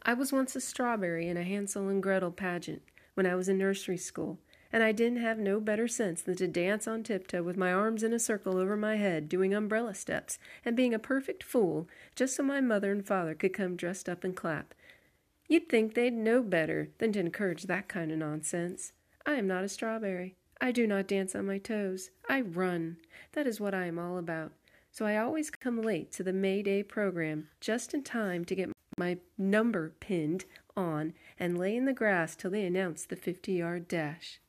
I 0.03 0.15
was 0.15 0.33
once 0.33 0.55
a 0.55 0.61
strawberry 0.61 1.29
in 1.29 1.37
a 1.37 1.43
Hansel 1.43 1.89
and 1.89 2.03
Gretel 2.03 2.31
pageant 2.31 2.83
when 3.15 3.27
I 3.27 3.35
was 3.35 3.49
in 3.49 3.59
nursery 3.59 3.97
school, 3.97 4.39
and 4.73 4.83
I 4.83 4.93
didn't 4.93 5.21
have 5.21 5.39
no 5.39 5.61
better 5.61 5.89
sense 5.89 6.23
than 6.23 6.37
to 6.37 6.47
dance 6.47 6.87
on 6.87 7.03
tiptoe 7.03 7.43
with 7.43 7.57
my 7.57 7.73
arms 7.73 8.03
in 8.03 8.13
a 8.13 8.19
circle 8.19 8.59
over 8.59 8.77
my 8.77 8.97
head, 8.97 9.29
doing 9.29 9.55
umbrella 9.55 9.95
steps, 9.95 10.39
and 10.65 10.77
being 10.77 10.95
a 10.95 10.99
perfect 10.99 11.43
fool, 11.43 11.89
just 12.15 12.37
so 12.37 12.43
my 12.43 12.61
mother 12.61 12.93
and 12.93 13.07
father 13.07 13.35
could 13.35 13.53
come 13.53 13.77
dressed 13.77 14.09
up 14.09 14.25
and 14.25 14.37
clap. 14.37 14.75
You'd 15.49 15.71
think 15.71 15.95
they'd 15.95 16.13
know 16.13 16.43
better 16.43 16.91
than 16.99 17.13
to 17.13 17.21
encourage 17.21 17.65
that 17.65 17.89
kind 17.89 18.13
of 18.13 18.19
nonsense. 18.19 18.93
I 19.25 19.37
am 19.37 19.47
not 19.47 19.65
a 19.65 19.69
strawberry. 19.69 20.37
I 20.61 20.73
do 20.73 20.87
not 20.87 21.07
dance 21.07 21.35
on 21.35 21.47
my 21.47 21.57
toes. 21.57 22.11
I 22.29 22.43
run. 22.43 22.99
That 23.33 23.47
is 23.47 23.59
what 23.59 23.75
I 23.75 23.87
am 23.87 23.99
all 23.99 24.19
about. 24.19 24.53
So 24.91 25.07
I 25.07 25.17
always 25.17 25.51
come 25.51 25.81
late 25.81 26.13
to 26.13 26.23
the 26.23 26.33
May 26.35 26.63
Day 26.63 26.83
program, 26.83 27.49
just 27.61 27.95
in 27.95 28.03
time 28.03 28.45
to 28.45 28.55
get 28.55 28.71
my 28.99 29.19
number 29.39 29.95
pinned 30.01 30.45
on 30.77 31.15
and 31.39 31.59
lay 31.59 31.77
in 31.77 31.87
the 31.87 31.93
grass 31.95 32.37
till 32.37 32.51
they 32.51 32.65
announce 32.65 33.07
the 33.07 33.17
50 33.17 33.53
yard 33.53 33.89
dash. 33.89 34.41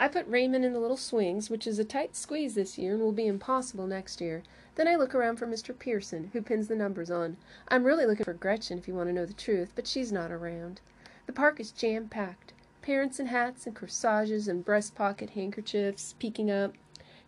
I 0.00 0.06
put 0.06 0.28
Raymond 0.28 0.64
in 0.64 0.72
the 0.72 0.78
little 0.78 0.96
swings, 0.96 1.50
which 1.50 1.66
is 1.66 1.80
a 1.80 1.84
tight 1.84 2.14
squeeze 2.14 2.54
this 2.54 2.78
year 2.78 2.92
and 2.92 3.02
will 3.02 3.10
be 3.10 3.26
impossible 3.26 3.88
next 3.88 4.20
year. 4.20 4.44
Then 4.76 4.86
I 4.86 4.94
look 4.94 5.12
around 5.12 5.38
for 5.38 5.46
Mr. 5.46 5.76
Pearson, 5.76 6.30
who 6.32 6.40
pins 6.40 6.68
the 6.68 6.76
numbers 6.76 7.10
on. 7.10 7.36
I'm 7.66 7.82
really 7.82 8.06
looking 8.06 8.24
for 8.24 8.32
Gretchen, 8.32 8.78
if 8.78 8.86
you 8.86 8.94
want 8.94 9.08
to 9.08 9.12
know 9.12 9.26
the 9.26 9.32
truth, 9.32 9.72
but 9.74 9.88
she's 9.88 10.12
not 10.12 10.30
around. 10.30 10.80
The 11.26 11.32
park 11.32 11.58
is 11.58 11.72
jam 11.72 12.08
packed. 12.08 12.52
Parents 12.80 13.18
in 13.18 13.26
hats 13.26 13.66
and 13.66 13.74
corsages 13.74 14.46
and 14.46 14.64
breast 14.64 14.94
pocket 14.94 15.30
handkerchiefs 15.30 16.14
peeking 16.20 16.48
up. 16.48 16.74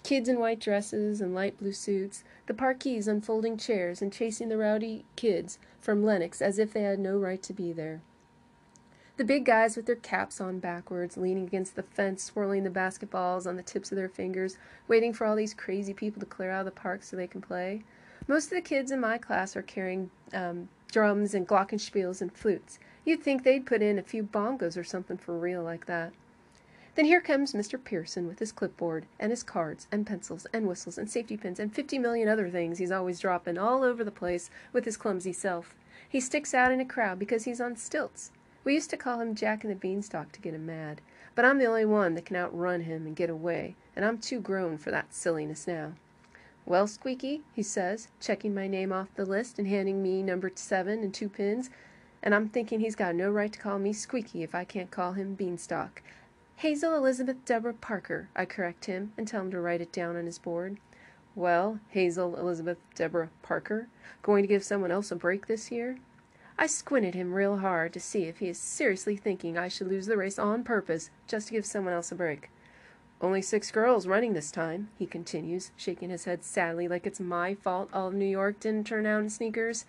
Kids 0.05 0.29
in 0.29 0.39
white 0.39 0.61
dresses 0.61 1.21
and 1.21 1.35
light 1.35 1.59
blue 1.59 1.73
suits. 1.73 2.23
The 2.47 2.55
parkees 2.55 3.09
unfolding 3.09 3.57
chairs 3.57 4.01
and 4.01 4.13
chasing 4.13 4.49
the 4.49 4.57
rowdy 4.57 5.05
kids 5.17 5.59
from 5.81 6.05
Lenox 6.05 6.41
as 6.41 6.61
if 6.61 6.73
they 6.73 6.83
had 6.83 7.01
no 7.01 7.19
right 7.19 7.43
to 7.43 7.53
be 7.53 7.73
there. 7.73 8.01
The 9.21 9.27
big 9.27 9.45
guys 9.45 9.77
with 9.77 9.85
their 9.85 9.97
caps 9.97 10.41
on 10.41 10.61
backwards, 10.61 11.19
leaning 11.19 11.45
against 11.45 11.77
the 11.77 11.83
fence, 11.83 12.25
swirling 12.25 12.65
the 12.65 12.71
basketballs 12.71 13.47
on 13.47 13.57
the 13.57 13.63
tips 13.63 13.93
of 13.93 13.97
their 13.97 14.09
fingers, 14.09 14.57
waiting 14.89 15.13
for 15.13 15.27
all 15.27 15.37
these 15.37 15.53
crazy 15.53 15.93
people 15.93 16.21
to 16.21 16.25
clear 16.25 16.51
out 16.51 16.61
of 16.61 16.65
the 16.65 16.81
park 16.81 17.03
so 17.03 17.19
they 17.19 17.27
can 17.27 17.43
play. 17.43 17.83
Most 18.27 18.45
of 18.45 18.53
the 18.53 18.63
kids 18.63 18.91
in 18.91 18.99
my 18.99 19.19
class 19.19 19.55
are 19.57 19.63
carrying 19.63 20.11
um, 20.33 20.71
drums 20.91 21.35
and 21.35 21.47
glockenspiels 21.47 22.23
and 22.23 22.33
flutes. 22.33 22.79
You'd 23.05 23.23
think 23.23 23.45
they'd 23.45 23.67
put 23.67 23.83
in 23.83 23.99
a 23.99 24.03
few 24.03 24.23
bongos 24.23 24.79
or 24.79 24.85
something 24.85 25.19
for 25.19 25.39
real 25.39 25.63
like 25.63 25.85
that. 25.85 26.15
Then 26.95 27.05
here 27.05 27.21
comes 27.21 27.53
Mr. 27.53 27.79
Pearson 27.79 28.27
with 28.27 28.39
his 28.39 28.53
clipboard 28.53 29.05
and 29.19 29.31
his 29.33 29.43
cards 29.43 29.87
and 29.93 30.07
pencils 30.07 30.47
and 30.55 30.67
whistles 30.67 30.97
and 30.97 31.11
safety 31.11 31.37
pins 31.37 31.61
and 31.61 31.75
fifty 31.75 31.99
million 31.99 32.27
other 32.27 32.49
things 32.49 32.79
he's 32.79 32.91
always 32.91 33.21
dropping 33.21 33.59
all 33.59 33.83
over 33.83 34.03
the 34.03 34.11
place 34.11 34.49
with 34.73 34.87
his 34.87 34.97
clumsy 34.97 35.35
self. 35.35 35.75
He 36.09 36.21
sticks 36.21 36.55
out 36.55 36.73
in 36.73 36.81
a 36.81 36.87
crowd 36.87 37.19
because 37.19 37.45
he's 37.45 37.61
on 37.61 37.77
stilts. 37.77 38.31
We 38.63 38.75
used 38.75 38.91
to 38.91 38.97
call 38.97 39.21
him 39.21 39.35
Jack 39.35 39.65
and 39.65 39.71
the 39.71 39.77
Beanstalk 39.77 40.33
to 40.33 40.41
get 40.41 40.55
him 40.55 40.67
mad, 40.67 41.01
but 41.35 41.45
I'm 41.47 41.59
the 41.59 41.65
only 41.65 41.87
one 41.87 42.15
that 42.15 42.27
can 42.27 42.37
outrun 42.37 42.83
him 42.83 43.07
and 43.07 43.17
get 43.17 43.31
away, 43.31 43.75
and 43.97 44.05
I'm 44.05 44.19
too 44.19 44.39
grown 44.39 44.77
for 44.77 44.91
that 44.91 45.15
silliness 45.15 45.67
now. 45.67 45.95
Well, 46.67 46.87
Squeaky, 46.87 47.43
he 47.55 47.63
says, 47.63 48.09
checking 48.21 48.55
my 48.55 48.69
name 48.69 48.93
off 48.93 49.15
the 49.15 49.25
list 49.25 49.59
and 49.59 49.67
handing 49.67 50.03
me 50.03 50.23
number 50.23 50.53
seven 50.55 51.03
and 51.03 51.13
two 51.13 51.31
pins, 51.31 51.71
and 52.23 52.35
I'm 52.35 52.51
thinking 52.51 52.81
he's 52.81 52.95
got 52.95 53.15
no 53.15 53.31
right 53.31 53.51
to 53.51 53.59
call 53.59 53.79
me 53.79 53.95
Squeaky 53.95 54.43
if 54.43 54.55
I 54.55 54.65
can't 54.65 54.91
call 54.91 55.15
him 55.15 55.35
Beanstalk. 55.35 56.03
Hazel 56.57 56.95
Elizabeth 56.95 57.43
Deborah 57.47 57.73
Parker, 57.73 58.29
I 58.37 58.45
correct 58.45 58.85
him 58.85 59.13
and 59.17 59.27
tell 59.27 59.41
him 59.41 59.51
to 59.53 59.61
write 59.61 59.81
it 59.81 59.91
down 59.91 60.17
on 60.17 60.27
his 60.27 60.39
board. 60.39 60.77
Well, 61.35 61.81
Hazel 61.89 62.37
Elizabeth 62.37 62.77
Deborah 62.95 63.31
Parker, 63.41 63.89
going 64.23 64.43
to 64.43 64.49
give 64.49 64.63
someone 64.63 64.91
else 64.91 65.11
a 65.11 65.17
break 65.17 65.47
this 65.47 65.73
year? 65.73 65.97
I 66.63 66.67
squint 66.67 67.07
at 67.07 67.15
him 67.15 67.33
real 67.33 67.57
hard 67.57 67.95
to 67.95 68.01
see 68.01 68.25
if 68.25 68.41
he 68.41 68.49
is 68.51 68.59
seriously 68.59 69.17
thinking 69.17 69.57
I 69.57 69.69
should 69.69 69.87
lose 69.89 70.05
the 70.05 70.19
race 70.19 70.39
on 70.39 70.63
purpose 70.63 71.09
just 71.27 71.47
to 71.47 71.55
give 71.55 71.65
someone 71.65 71.95
else 71.95 72.13
a 72.13 72.15
break. 72.15 72.51
Only 73.23 73.41
six 73.41 73.71
girls 73.71 74.07
running 74.07 74.35
this 74.35 74.51
time, 74.51 74.91
he 74.99 75.07
continues, 75.07 75.71
shaking 75.75 76.11
his 76.11 76.27
head 76.27 76.45
sadly 76.45 76.87
like 76.87 77.07
it's 77.07 77.19
my 77.19 77.55
fault 77.55 77.89
all 77.95 78.09
of 78.09 78.15
New 78.15 78.27
York 78.27 78.61
didn't 78.61 78.87
turn 78.87 79.07
out 79.07 79.23
in 79.23 79.31
sneakers. 79.31 79.87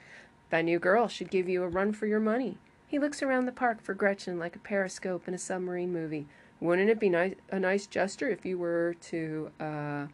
That 0.50 0.64
new 0.64 0.80
girl 0.80 1.10
should 1.10 1.30
give 1.30 1.50
you 1.50 1.62
a 1.64 1.68
run 1.68 1.92
for 1.92 2.06
your 2.06 2.22
money. 2.22 2.58
He 2.88 3.00
looks 3.00 3.22
around 3.22 3.48
the 3.48 3.52
park 3.52 3.82
for 3.82 3.94
Gretchen 3.94 4.40
like 4.40 4.56
a 4.56 4.60
periscope 4.60 5.28
in 5.28 5.34
a 5.34 5.38
submarine 5.38 5.92
movie. 5.92 6.26
Wouldn't 6.62 6.90
it 6.90 7.02
be 7.02 7.10
nice, 7.10 7.36
a 7.50 7.60
nice 7.60 7.86
gesture 7.86 8.30
if 8.30 8.46
you 8.46 8.58
were 8.58 8.96
to, 9.10 9.52
uh, 9.60 10.08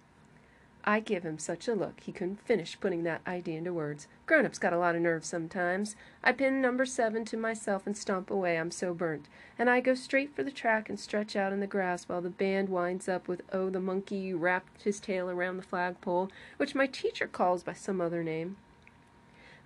I 0.89 1.01
give 1.01 1.23
him 1.23 1.37
such 1.37 1.67
a 1.67 1.75
look 1.75 1.99
he 1.99 2.13
couldn't 2.13 2.45
finish 2.45 2.79
putting 2.79 3.03
that 3.03 3.19
idea 3.27 3.57
into 3.57 3.73
words. 3.73 4.07
Grown 4.25 4.45
ups 4.45 4.57
got 4.57 4.71
a 4.71 4.77
lot 4.77 4.95
of 4.95 5.01
nerve 5.01 5.25
sometimes. 5.25 5.97
I 6.23 6.31
pin 6.31 6.61
number 6.61 6.85
seven 6.85 7.25
to 7.25 7.35
myself 7.35 7.85
and 7.85 7.97
stomp 7.97 8.31
away, 8.31 8.57
I'm 8.57 8.71
so 8.71 8.93
burnt. 8.93 9.27
And 9.59 9.69
I 9.69 9.81
go 9.81 9.95
straight 9.95 10.33
for 10.33 10.43
the 10.43 10.49
track 10.49 10.87
and 10.87 10.97
stretch 10.97 11.35
out 11.35 11.51
in 11.51 11.59
the 11.59 11.67
grass 11.67 12.07
while 12.07 12.21
the 12.21 12.29
band 12.29 12.69
winds 12.69 13.09
up 13.09 13.27
with 13.27 13.41
Oh, 13.51 13.69
the 13.69 13.81
monkey 13.81 14.33
wrapped 14.33 14.83
his 14.83 15.01
tail 15.01 15.29
around 15.29 15.57
the 15.57 15.63
flagpole, 15.63 16.31
which 16.55 16.73
my 16.73 16.87
teacher 16.87 17.27
calls 17.27 17.63
by 17.63 17.73
some 17.73 17.99
other 17.99 18.23
name. 18.23 18.55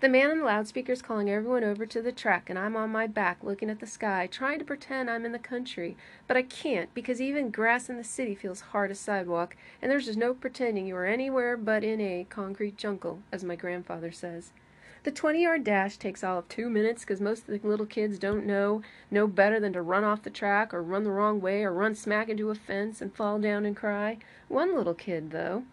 The 0.01 0.09
man 0.09 0.31
in 0.31 0.39
the 0.39 0.45
loudspeaker's 0.45 1.03
calling 1.03 1.29
everyone 1.29 1.63
over 1.63 1.85
to 1.85 2.01
the 2.01 2.11
track, 2.11 2.49
and 2.49 2.57
I'm 2.57 2.75
on 2.75 2.89
my 2.89 3.05
back 3.05 3.43
looking 3.43 3.69
at 3.69 3.79
the 3.79 3.85
sky, 3.85 4.25
trying 4.25 4.57
to 4.57 4.65
pretend 4.65 5.11
I'm 5.11 5.25
in 5.25 5.31
the 5.31 5.37
country. 5.37 5.95
But 6.25 6.37
I 6.37 6.41
can't, 6.41 6.91
because 6.95 7.21
even 7.21 7.51
grass 7.51 7.87
in 7.87 7.97
the 7.97 8.03
city 8.03 8.33
feels 8.33 8.61
hard 8.61 8.89
as 8.89 8.99
sidewalk, 8.99 9.55
and 9.79 9.91
there's 9.91 10.07
just 10.07 10.17
no 10.17 10.33
pretending 10.33 10.87
you 10.87 10.95
are 10.95 11.05
anywhere 11.05 11.55
but 11.55 11.83
in 11.83 12.01
a 12.01 12.25
concrete 12.31 12.77
jungle, 12.77 13.19
as 13.31 13.43
my 13.43 13.55
grandfather 13.55 14.11
says. 14.11 14.53
The 15.03 15.11
20 15.11 15.43
yard 15.43 15.63
dash 15.63 15.97
takes 15.97 16.23
all 16.23 16.39
of 16.39 16.49
two 16.49 16.67
minutes 16.67 17.03
because 17.03 17.21
most 17.21 17.47
of 17.47 17.61
the 17.61 17.67
little 17.67 17.85
kids 17.85 18.17
don't 18.17 18.47
know 18.47 18.81
no 19.11 19.27
better 19.27 19.59
than 19.59 19.73
to 19.73 19.83
run 19.83 20.03
off 20.03 20.23
the 20.23 20.31
track 20.31 20.73
or 20.73 20.81
run 20.81 21.03
the 21.03 21.11
wrong 21.11 21.39
way 21.39 21.63
or 21.63 21.71
run 21.71 21.93
smack 21.93 22.27
into 22.27 22.49
a 22.49 22.55
fence 22.55 23.01
and 23.01 23.13
fall 23.13 23.37
down 23.37 23.67
and 23.67 23.75
cry. 23.75 24.17
One 24.47 24.75
little 24.75 24.95
kid, 24.95 25.29
though, 25.29 25.63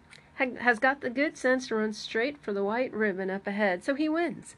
has 0.59 0.79
got 0.79 1.01
the 1.01 1.09
good 1.09 1.37
sense 1.37 1.67
to 1.67 1.75
run 1.75 1.93
straight 1.93 2.37
for 2.37 2.53
the 2.53 2.63
white 2.63 2.93
ribbon 2.93 3.29
up 3.29 3.45
ahead, 3.47 3.83
so 3.83 3.95
he 3.95 4.07
wins. 4.07 4.55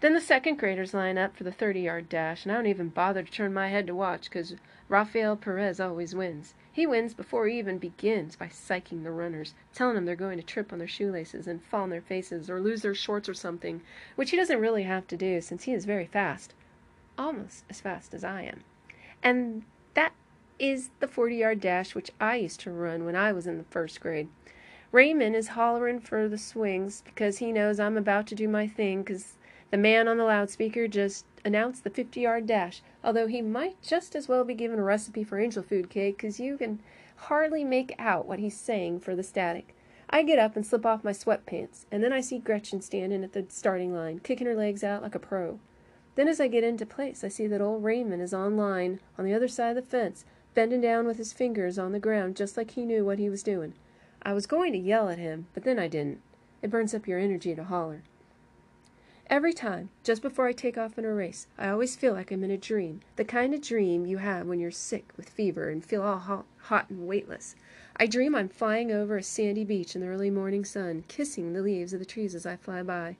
Then 0.00 0.14
the 0.14 0.20
second 0.20 0.58
graders 0.58 0.94
line 0.94 1.18
up 1.18 1.36
for 1.36 1.44
the 1.44 1.52
30 1.52 1.80
yard 1.80 2.08
dash, 2.08 2.44
and 2.44 2.52
I 2.52 2.54
don't 2.54 2.66
even 2.66 2.88
bother 2.88 3.22
to 3.22 3.30
turn 3.30 3.52
my 3.52 3.68
head 3.68 3.86
to 3.86 3.94
watch 3.94 4.24
because 4.24 4.54
Rafael 4.88 5.36
Perez 5.36 5.78
always 5.78 6.14
wins. 6.14 6.54
He 6.72 6.86
wins 6.86 7.12
before 7.12 7.46
he 7.46 7.58
even 7.58 7.76
begins 7.76 8.34
by 8.34 8.46
psyching 8.46 9.02
the 9.02 9.10
runners, 9.10 9.54
telling 9.74 9.94
them 9.94 10.06
they're 10.06 10.16
going 10.16 10.38
to 10.38 10.42
trip 10.42 10.72
on 10.72 10.78
their 10.78 10.88
shoelaces 10.88 11.46
and 11.46 11.62
fall 11.62 11.82
on 11.82 11.90
their 11.90 12.00
faces 12.00 12.48
or 12.48 12.60
lose 12.60 12.80
their 12.80 12.94
shorts 12.94 13.28
or 13.28 13.34
something, 13.34 13.82
which 14.16 14.30
he 14.30 14.38
doesn't 14.38 14.60
really 14.60 14.84
have 14.84 15.06
to 15.08 15.16
do 15.18 15.42
since 15.42 15.64
he 15.64 15.74
is 15.74 15.84
very 15.84 16.06
fast. 16.06 16.54
Almost 17.18 17.64
as 17.68 17.80
fast 17.80 18.14
as 18.14 18.24
I 18.24 18.42
am. 18.42 18.64
And 19.22 19.64
that 19.92 20.14
is 20.58 20.90
the 21.00 21.08
40 21.08 21.36
yard 21.36 21.60
dash 21.60 21.94
which 21.94 22.10
I 22.18 22.36
used 22.36 22.60
to 22.60 22.70
run 22.70 23.04
when 23.04 23.16
I 23.16 23.32
was 23.32 23.46
in 23.46 23.58
the 23.58 23.64
first 23.64 24.00
grade. 24.00 24.28
Raymond 24.92 25.36
is 25.36 25.48
hollering 25.48 26.00
for 26.00 26.26
the 26.26 26.36
swings 26.36 27.02
because 27.04 27.38
he 27.38 27.52
knows 27.52 27.78
I'm 27.78 27.96
about 27.96 28.26
to 28.26 28.34
do 28.34 28.48
my 28.48 28.66
thing 28.66 29.02
because 29.02 29.34
the 29.70 29.76
man 29.76 30.08
on 30.08 30.16
the 30.16 30.24
loudspeaker 30.24 30.88
just 30.88 31.24
announced 31.44 31.84
the 31.84 31.90
50 31.90 32.20
yard 32.20 32.46
dash, 32.48 32.82
although 33.04 33.28
he 33.28 33.40
might 33.40 33.80
just 33.82 34.16
as 34.16 34.26
well 34.26 34.42
be 34.42 34.54
given 34.54 34.80
a 34.80 34.82
recipe 34.82 35.22
for 35.22 35.38
angel 35.38 35.62
food 35.62 35.90
cake 35.90 36.16
because 36.16 36.40
you 36.40 36.58
can 36.58 36.80
hardly 37.14 37.62
make 37.62 37.94
out 38.00 38.26
what 38.26 38.40
he's 38.40 38.58
saying 38.58 38.98
for 38.98 39.14
the 39.14 39.22
static. 39.22 39.76
I 40.08 40.24
get 40.24 40.40
up 40.40 40.56
and 40.56 40.66
slip 40.66 40.84
off 40.84 41.04
my 41.04 41.12
sweatpants, 41.12 41.84
and 41.92 42.02
then 42.02 42.12
I 42.12 42.20
see 42.20 42.40
Gretchen 42.40 42.80
standing 42.80 43.22
at 43.22 43.32
the 43.32 43.46
starting 43.48 43.94
line, 43.94 44.18
kicking 44.18 44.48
her 44.48 44.56
legs 44.56 44.82
out 44.82 45.02
like 45.02 45.14
a 45.14 45.20
pro. 45.20 45.60
Then, 46.16 46.26
as 46.26 46.40
I 46.40 46.48
get 46.48 46.64
into 46.64 46.84
place, 46.84 47.22
I 47.22 47.28
see 47.28 47.46
that 47.46 47.60
old 47.60 47.84
Raymond 47.84 48.20
is 48.20 48.34
on 48.34 48.56
line 48.56 48.98
on 49.16 49.24
the 49.24 49.34
other 49.34 49.46
side 49.46 49.76
of 49.76 49.84
the 49.84 49.88
fence, 49.88 50.24
bending 50.52 50.80
down 50.80 51.06
with 51.06 51.18
his 51.18 51.32
fingers 51.32 51.78
on 51.78 51.92
the 51.92 52.00
ground 52.00 52.34
just 52.34 52.56
like 52.56 52.72
he 52.72 52.84
knew 52.84 53.04
what 53.04 53.20
he 53.20 53.30
was 53.30 53.44
doing. 53.44 53.74
I 54.22 54.32
was 54.32 54.46
going 54.46 54.72
to 54.72 54.78
yell 54.78 55.08
at 55.08 55.18
him, 55.18 55.46
but 55.54 55.64
then 55.64 55.78
I 55.78 55.88
didn't. 55.88 56.20
It 56.62 56.70
burns 56.70 56.94
up 56.94 57.08
your 57.08 57.18
energy 57.18 57.54
to 57.54 57.64
holler. 57.64 58.02
Every 59.30 59.52
time, 59.52 59.90
just 60.02 60.22
before 60.22 60.46
I 60.46 60.52
take 60.52 60.76
off 60.76 60.98
in 60.98 61.04
a 61.04 61.14
race, 61.14 61.46
I 61.56 61.68
always 61.68 61.94
feel 61.94 62.14
like 62.14 62.32
I'm 62.32 62.42
in 62.42 62.50
a 62.50 62.58
dream, 62.58 63.00
the 63.14 63.24
kind 63.24 63.54
of 63.54 63.62
dream 63.62 64.04
you 64.04 64.18
have 64.18 64.46
when 64.46 64.58
you're 64.58 64.72
sick 64.72 65.12
with 65.16 65.30
fever 65.30 65.68
and 65.68 65.84
feel 65.84 66.02
all 66.02 66.18
hot, 66.18 66.46
hot 66.62 66.90
and 66.90 67.06
weightless. 67.06 67.54
I 67.96 68.06
dream 68.06 68.34
I'm 68.34 68.48
flying 68.48 68.90
over 68.90 69.16
a 69.16 69.22
sandy 69.22 69.64
beach 69.64 69.94
in 69.94 70.00
the 70.00 70.08
early 70.08 70.30
morning 70.30 70.64
sun, 70.64 71.04
kissing 71.06 71.52
the 71.52 71.62
leaves 71.62 71.92
of 71.92 72.00
the 72.00 72.04
trees 72.04 72.34
as 72.34 72.44
I 72.44 72.56
fly 72.56 72.82
by. 72.82 73.16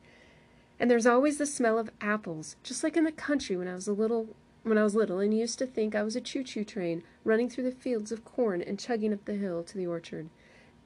And 0.80 0.90
there's 0.90 1.07
always 1.07 1.38
the 1.38 1.47
smell 1.47 1.78
of 1.78 1.90
apples, 2.00 2.57
just 2.62 2.83
like 2.83 2.97
in 2.97 3.04
the 3.04 3.12
country 3.12 3.57
when 3.57 3.69
I 3.69 3.75
was 3.75 3.87
a 3.87 3.92
little 3.92 4.35
when 4.62 4.78
I 4.78 4.83
was 4.83 4.95
little 4.95 5.21
and 5.21 5.33
used 5.33 5.59
to 5.61 5.66
think 5.66 5.95
I 5.95 6.02
was 6.02 6.16
a 6.16 6.21
choo-choo 6.21 6.64
train 6.64 7.02
running 7.25 7.49
through 7.49 7.64
the 7.64 7.71
fields 7.71 8.12
of 8.12 8.25
corn 8.25 8.61
and 8.61 8.78
chugging 8.78 9.12
up 9.12 9.25
the 9.25 9.35
hill 9.35 9.62
to 9.62 9.76
the 9.78 9.87
orchard. 9.87 10.28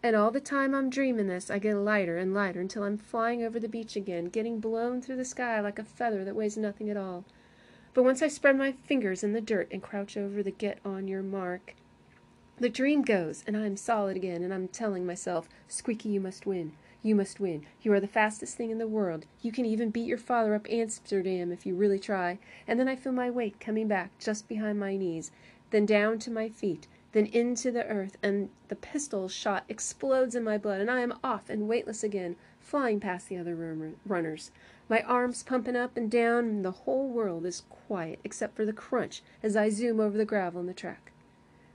And 0.04 0.14
all 0.14 0.30
the 0.30 0.38
time 0.38 0.74
I'm 0.74 0.90
dreaming 0.90 1.28
this, 1.28 1.50
I 1.50 1.58
get 1.58 1.76
lighter 1.76 2.18
and 2.18 2.34
lighter 2.34 2.60
until 2.60 2.82
I'm 2.82 2.98
flying 2.98 3.42
over 3.42 3.58
the 3.58 3.70
beach 3.70 3.96
again, 3.96 4.26
getting 4.26 4.60
blown 4.60 5.00
through 5.00 5.16
the 5.16 5.24
sky 5.24 5.58
like 5.60 5.78
a 5.78 5.82
feather 5.82 6.26
that 6.26 6.36
weighs 6.36 6.58
nothing 6.58 6.90
at 6.90 6.98
all. 6.98 7.24
But 7.94 8.02
once 8.02 8.20
I 8.20 8.28
spread 8.28 8.58
my 8.58 8.72
fingers 8.72 9.24
in 9.24 9.32
the 9.32 9.40
dirt 9.40 9.66
and 9.72 9.82
crouch 9.82 10.18
over 10.18 10.42
the 10.42 10.50
get 10.50 10.78
on 10.84 11.08
your 11.08 11.22
mark, 11.22 11.74
the 12.58 12.68
dream 12.68 13.00
goes, 13.00 13.44
and 13.46 13.56
I 13.56 13.64
am 13.64 13.78
solid 13.78 14.14
again, 14.14 14.42
and 14.42 14.52
I'm 14.52 14.68
telling 14.68 15.06
myself, 15.06 15.48
Squeaky, 15.68 16.10
you 16.10 16.20
must 16.20 16.44
win. 16.44 16.72
You 17.02 17.14
must 17.14 17.40
win. 17.40 17.64
You 17.80 17.90
are 17.94 18.00
the 18.00 18.06
fastest 18.06 18.58
thing 18.58 18.70
in 18.70 18.76
the 18.76 18.86
world. 18.86 19.24
You 19.40 19.52
can 19.52 19.64
even 19.64 19.88
beat 19.88 20.06
your 20.06 20.18
father 20.18 20.54
up 20.54 20.66
Amsterdam 20.68 21.50
if 21.50 21.64
you 21.64 21.74
really 21.74 21.98
try. 21.98 22.38
And 22.68 22.78
then 22.78 22.88
I 22.88 22.96
feel 22.96 23.12
my 23.12 23.30
weight 23.30 23.58
coming 23.58 23.88
back 23.88 24.10
just 24.18 24.48
behind 24.48 24.78
my 24.78 24.98
knees, 24.98 25.30
then 25.70 25.86
down 25.86 26.18
to 26.18 26.30
my 26.30 26.50
feet, 26.50 26.88
then 27.14 27.26
into 27.26 27.70
the 27.70 27.86
earth, 27.86 28.18
and 28.24 28.50
the 28.66 28.74
pistol 28.74 29.28
shot 29.28 29.64
explodes 29.68 30.34
in 30.34 30.42
my 30.42 30.58
blood, 30.58 30.80
and 30.80 30.90
I 30.90 31.00
am 31.00 31.14
off 31.22 31.48
and 31.48 31.68
weightless 31.68 32.02
again, 32.02 32.34
flying 32.58 32.98
past 32.98 33.28
the 33.28 33.38
other 33.38 33.54
runners, 34.04 34.50
my 34.88 35.00
arms 35.02 35.44
pumping 35.44 35.76
up 35.76 35.96
and 35.96 36.10
down, 36.10 36.44
and 36.44 36.64
the 36.64 36.72
whole 36.72 37.08
world 37.08 37.46
is 37.46 37.62
quiet 37.70 38.18
except 38.24 38.56
for 38.56 38.66
the 38.66 38.72
crunch 38.72 39.22
as 39.44 39.56
I 39.56 39.70
zoom 39.70 40.00
over 40.00 40.18
the 40.18 40.24
gravel 40.24 40.60
in 40.60 40.66
the 40.66 40.74
track. 40.74 41.12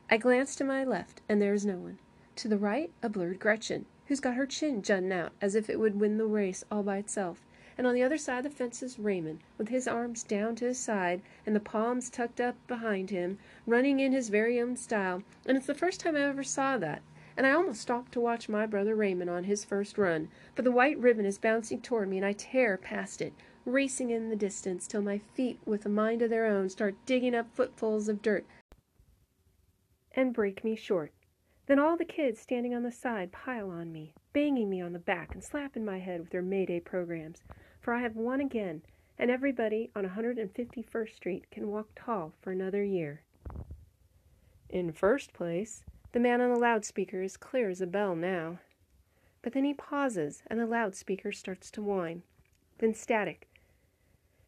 I 0.10 0.18
glance 0.18 0.56
to 0.58 0.66
my 0.66 0.84
left, 0.84 1.22
and 1.30 1.42
there 1.42 1.54
is 1.54 1.66
no 1.66 1.78
one. 1.78 2.00
To 2.36 2.50
the 2.50 2.58
right, 2.58 2.92
a 3.02 3.08
blurred 3.08 3.40
Gretchen, 3.40 3.86
who's 4.08 4.20
got 4.20 4.36
her 4.36 4.46
chin 4.46 4.82
jutting 4.82 5.14
out 5.14 5.32
as 5.42 5.56
if 5.56 5.70
it 5.70 5.80
would 5.80 6.00
win 6.00 6.18
the 6.18 6.26
race 6.26 6.66
all 6.70 6.84
by 6.84 6.98
itself 6.98 7.46
and 7.80 7.88
on 7.88 7.94
the 7.96 8.04
other 8.04 8.18
side 8.18 8.46
of 8.46 8.52
the 8.52 8.58
fence 8.58 8.84
is 8.84 9.00
Raymond, 9.00 9.40
with 9.58 9.70
his 9.70 9.88
arms 9.88 10.24
down 10.24 10.54
to 10.58 10.66
his 10.66 10.78
side 10.78 11.22
and 11.46 11.56
the 11.56 11.62
palms 11.62 12.10
tucked 12.10 12.42
up 12.42 12.56
behind 12.68 13.10
him, 13.10 13.40
running 13.66 14.02
in 14.02 14.12
his 14.12 14.28
very 14.28 14.60
own 14.60 14.76
style, 14.76 15.24
and 15.46 15.56
it's 15.56 15.66
the 15.68 15.74
first 15.74 16.02
time 16.02 16.18
I 16.18 16.24
ever 16.24 16.44
saw 16.44 16.78
that. 16.78 17.02
And 17.38 17.48
I 17.48 17.52
almost 17.52 17.80
stopped 17.80 18.12
to 18.12 18.20
watch 18.20 18.50
my 18.50 18.66
brother 18.66 18.96
Raymond 18.96 19.30
on 19.30 19.46
his 19.46 19.64
first 19.64 19.98
run, 19.98 20.28
for 20.54 20.62
the 20.62 20.74
white 20.74 21.00
ribbon 21.00 21.26
is 21.26 21.38
bouncing 21.38 21.80
toward 21.80 22.10
me 22.10 22.18
and 22.18 22.26
I 22.26 22.34
tear 22.34 22.76
past 22.76 23.22
it, 23.22 23.32
racing 23.64 24.10
in 24.10 24.28
the 24.28 24.36
distance 24.36 24.86
till 24.86 25.02
my 25.02 25.20
feet, 25.34 25.62
with 25.66 25.86
a 25.86 25.90
mind 25.90 26.22
of 26.22 26.30
their 26.30 26.48
own, 26.48 26.68
start 26.68 26.96
digging 27.06 27.34
up 27.34 27.48
footfuls 27.56 28.10
of 28.10 28.22
dirt 28.22 28.46
and 30.18 30.34
break 30.34 30.66
me 30.66 30.76
short. 30.76 31.14
Then 31.68 31.80
all 31.80 31.96
the 31.96 32.04
kids 32.04 32.42
standing 32.42 32.74
on 32.74 32.84
the 32.84 32.92
side 32.92 33.32
pile 33.32 33.70
on 33.70 33.94
me, 33.94 34.16
banging 34.34 34.70
me 34.70 34.82
on 34.82 34.92
the 34.92 35.00
back 35.00 35.34
and 35.34 35.42
slapping 35.42 35.86
my 35.86 36.00
head 36.00 36.20
with 36.20 36.32
their 36.32 36.42
Mayday 36.42 36.82
programs 36.82 37.42
for 37.80 37.94
I 37.94 38.02
have 38.02 38.16
won 38.16 38.42
again, 38.42 38.82
and 39.18 39.30
everybody 39.30 39.90
on 39.96 40.06
151st 40.06 41.16
Street 41.16 41.46
can 41.52 41.70
walk 41.70 41.88
tall 41.96 42.34
for 42.42 42.52
another 42.52 42.84
year. 42.84 43.22
In 44.70 44.92
first 44.92 45.34
place, 45.34 45.84
the 46.12 46.20
man 46.20 46.42
on 46.42 46.54
the 46.54 46.60
loudspeaker 46.60 47.22
is 47.22 47.38
clear 47.38 47.70
as 47.70 47.82
a 47.82 47.88
bell 47.88 48.16
now. 48.16 48.60
But 49.42 49.54
then 49.54 49.64
he 49.64 49.74
pauses, 49.74 50.44
and 50.48 50.60
the 50.60 50.66
loudspeaker 50.66 51.32
starts 51.32 51.72
to 51.72 51.82
whine, 51.82 52.24
then 52.80 52.94
static. 52.94 53.48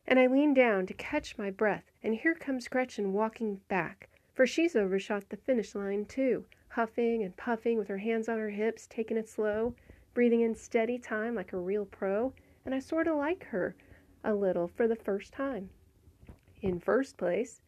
And 0.07 0.19
I 0.19 0.27
lean 0.27 0.53
down 0.53 0.85
to 0.87 0.93
catch 0.93 1.37
my 1.37 1.51
breath, 1.51 1.91
and 2.03 2.15
here 2.15 2.35
comes 2.35 2.67
Gretchen 2.67 3.13
walking 3.13 3.61
back, 3.67 4.09
for 4.33 4.45
she's 4.45 4.75
overshot 4.75 5.29
the 5.29 5.37
finish 5.37 5.75
line 5.75 6.05
too, 6.05 6.45
huffing 6.69 7.23
and 7.23 7.37
puffing 7.37 7.77
with 7.77 7.87
her 7.87 7.99
hands 7.99 8.27
on 8.27 8.37
her 8.37 8.49
hips, 8.49 8.87
taking 8.87 9.17
it 9.17 9.29
slow, 9.29 9.75
breathing 10.13 10.41
in 10.41 10.55
steady 10.55 10.97
time 10.97 11.35
like 11.35 11.53
a 11.53 11.57
real 11.57 11.85
pro, 11.85 12.33
and 12.65 12.73
I 12.75 12.79
sort 12.79 13.07
of 13.07 13.17
like 13.17 13.45
her 13.45 13.75
a 14.23 14.33
little 14.33 14.67
for 14.67 14.87
the 14.87 14.95
first 14.95 15.33
time. 15.33 15.69
In 16.61 16.79
first 16.79 17.17
place, 17.17 17.61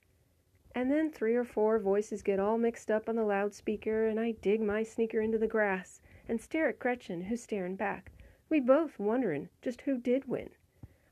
and 0.75 0.91
then 0.91 1.11
three 1.11 1.35
or 1.35 1.43
four 1.43 1.79
voices 1.79 2.21
get 2.21 2.39
all 2.39 2.57
mixed 2.57 2.89
up 2.89 3.07
on 3.07 3.15
the 3.15 3.23
loudspeaker, 3.23 4.07
and 4.07 4.19
I 4.19 4.31
dig 4.31 4.61
my 4.61 4.83
sneaker 4.83 5.21
into 5.21 5.37
the 5.37 5.47
grass 5.47 6.01
and 6.27 6.39
stare 6.41 6.69
at 6.69 6.79
Gretchen, 6.79 7.21
who's 7.21 7.43
staring 7.43 7.75
back. 7.75 8.11
We 8.49 8.59
both 8.59 8.99
wondering 8.99 9.49
just 9.61 9.81
who 9.81 9.97
did 9.97 10.27
win. 10.27 10.49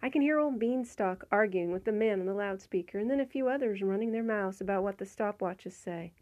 I 0.02 0.10
can 0.10 0.22
hear 0.22 0.40
old 0.40 0.58
Beanstalk 0.58 1.26
arguing 1.32 1.72
with 1.72 1.86
the 1.86 1.92
man 1.92 2.20
on 2.20 2.26
the 2.26 2.34
loudspeaker, 2.34 2.98
and 2.98 3.10
then 3.10 3.20
a 3.20 3.26
few 3.26 3.48
others 3.48 3.84
running 3.84 4.12
their 4.12 4.24
mouths 4.24 4.62
about 4.62 4.84
what 4.84 4.98
the 4.98 5.06
stopwatches 5.06 5.74
say. 5.74 6.14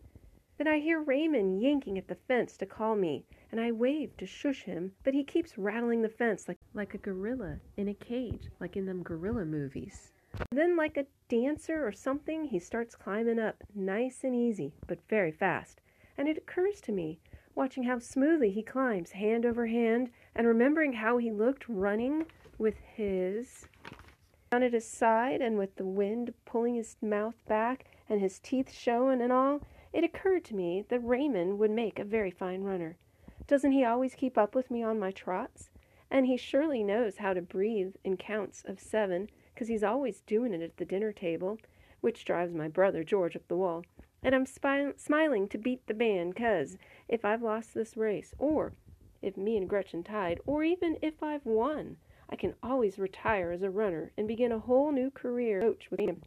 Then 0.58 0.68
I 0.68 0.80
hear 0.80 1.00
Raymond 1.00 1.62
yanking 1.62 1.98
at 1.98 2.10
the 2.10 2.16
fence 2.16 2.58
to 2.58 2.66
call 2.66 2.96
me, 2.96 3.26
and 3.52 3.60
I 3.60 3.72
wave 3.72 4.16
to 4.18 4.26
shush 4.26 4.64
him, 4.64 4.94
but 5.04 5.14
he 5.14 5.24
keeps 5.24 5.58
rattling 5.58 6.02
the 6.02 6.10
fence 6.10 6.48
like, 6.48 6.60
like 6.74 6.94
a 6.94 7.00
gorilla 7.00 7.60
in 7.78 7.88
a 7.88 7.94
cage, 7.94 8.50
like 8.60 8.78
in 8.78 8.86
them 8.86 9.04
gorilla 9.04 9.46
movies. 9.46 10.12
Then, 10.52 10.78
like 10.78 10.96
a 10.98 11.08
dancer 11.28 11.86
or 11.86 11.92
something, 11.92 12.46
he 12.46 12.60
starts 12.60 12.96
climbing 12.96 13.40
up, 13.40 13.64
nice 13.74 14.24
and 14.24 14.36
easy, 14.36 14.74
but 14.88 15.00
very 15.10 15.32
fast. 15.32 15.82
And 16.18 16.28
it 16.28 16.38
occurs 16.38 16.80
to 16.82 16.92
me, 16.92 17.20
watching 17.56 17.84
how 17.84 18.00
smoothly 18.00 18.52
he 18.52 18.62
climbs, 18.62 19.12
hand 19.12 19.46
over 19.46 19.68
hand, 19.68 20.12
and 20.36 20.46
remembering 20.46 20.94
how 20.94 21.18
he 21.18 21.32
looked 21.32 21.68
running 21.68 22.26
with 22.58 22.76
his 22.78 23.66
down 24.52 24.64
at 24.64 24.74
his 24.74 24.88
side 24.88 25.42
and 25.42 25.58
with 25.58 25.76
the 25.76 25.86
wind 25.86 26.34
pulling 26.46 26.76
his 26.76 26.96
mouth 27.02 27.36
back 27.48 27.86
and 28.08 28.22
his 28.22 28.40
teeth 28.40 28.72
showing 28.72 29.22
and 29.22 29.32
all, 29.32 29.62
it 29.94 30.04
occurred 30.04 30.44
to 30.46 30.56
me 30.56 30.84
that 30.90 31.04
Raymond 31.04 31.60
would 31.60 31.72
make 31.72 32.00
a 32.00 32.04
very 32.04 32.32
fine 32.32 32.62
runner. 32.62 32.98
Doesn't 33.50 33.72
he 33.72 33.84
always 33.84 34.14
keep 34.14 34.38
up 34.38 34.54
with 34.54 34.70
me 34.70 34.84
on 34.84 35.00
my 35.00 35.10
trots? 35.10 35.72
And 36.12 36.28
he 36.28 36.38
surely 36.38 36.84
knows 36.84 37.18
how 37.18 37.34
to 37.34 37.42
breathe 37.42 37.96
in 38.04 38.16
counts 38.16 38.64
of 38.64 38.80
seven, 38.80 39.28
'cause 39.56 39.68
he's 39.68 39.84
always 39.84 40.22
doing 40.22 40.54
it 40.54 40.62
at 40.62 40.78
the 40.78 40.86
dinner 40.86 41.12
table, 41.12 41.58
which 42.00 42.26
drives 42.26 42.54
my 42.54 42.68
brother 42.68 43.04
George 43.04 43.36
up 43.36 43.48
the 43.48 43.58
wall. 43.58 43.84
And 44.22 44.36
I'm 44.36 44.46
spi- 44.46 44.94
smiling 44.98 45.48
to 45.48 45.58
beat 45.58 45.88
the 45.88 45.96
band, 45.96 46.36
'cause 46.36 46.78
if 47.08 47.26
I've 47.26 47.42
lost 47.42 47.74
this 47.74 47.98
race, 47.98 48.36
or 48.38 48.74
if 49.20 49.36
me 49.36 49.58
and 49.58 49.68
Gretchen 49.68 50.04
tied, 50.04 50.40
or 50.46 50.64
even 50.64 51.00
if 51.02 51.24
I've 51.24 51.48
won, 51.48 51.98
I 52.30 52.36
can 52.36 52.54
always 52.62 53.00
retire 53.00 53.50
as 53.50 53.64
a 53.64 53.72
runner 53.72 54.12
and 54.16 54.28
begin 54.28 54.52
a 54.52 54.60
whole 54.60 54.92
new 54.92 55.10
career 55.10 55.60
coach 55.60 55.90
with 55.90 56.02
him. 56.02 56.22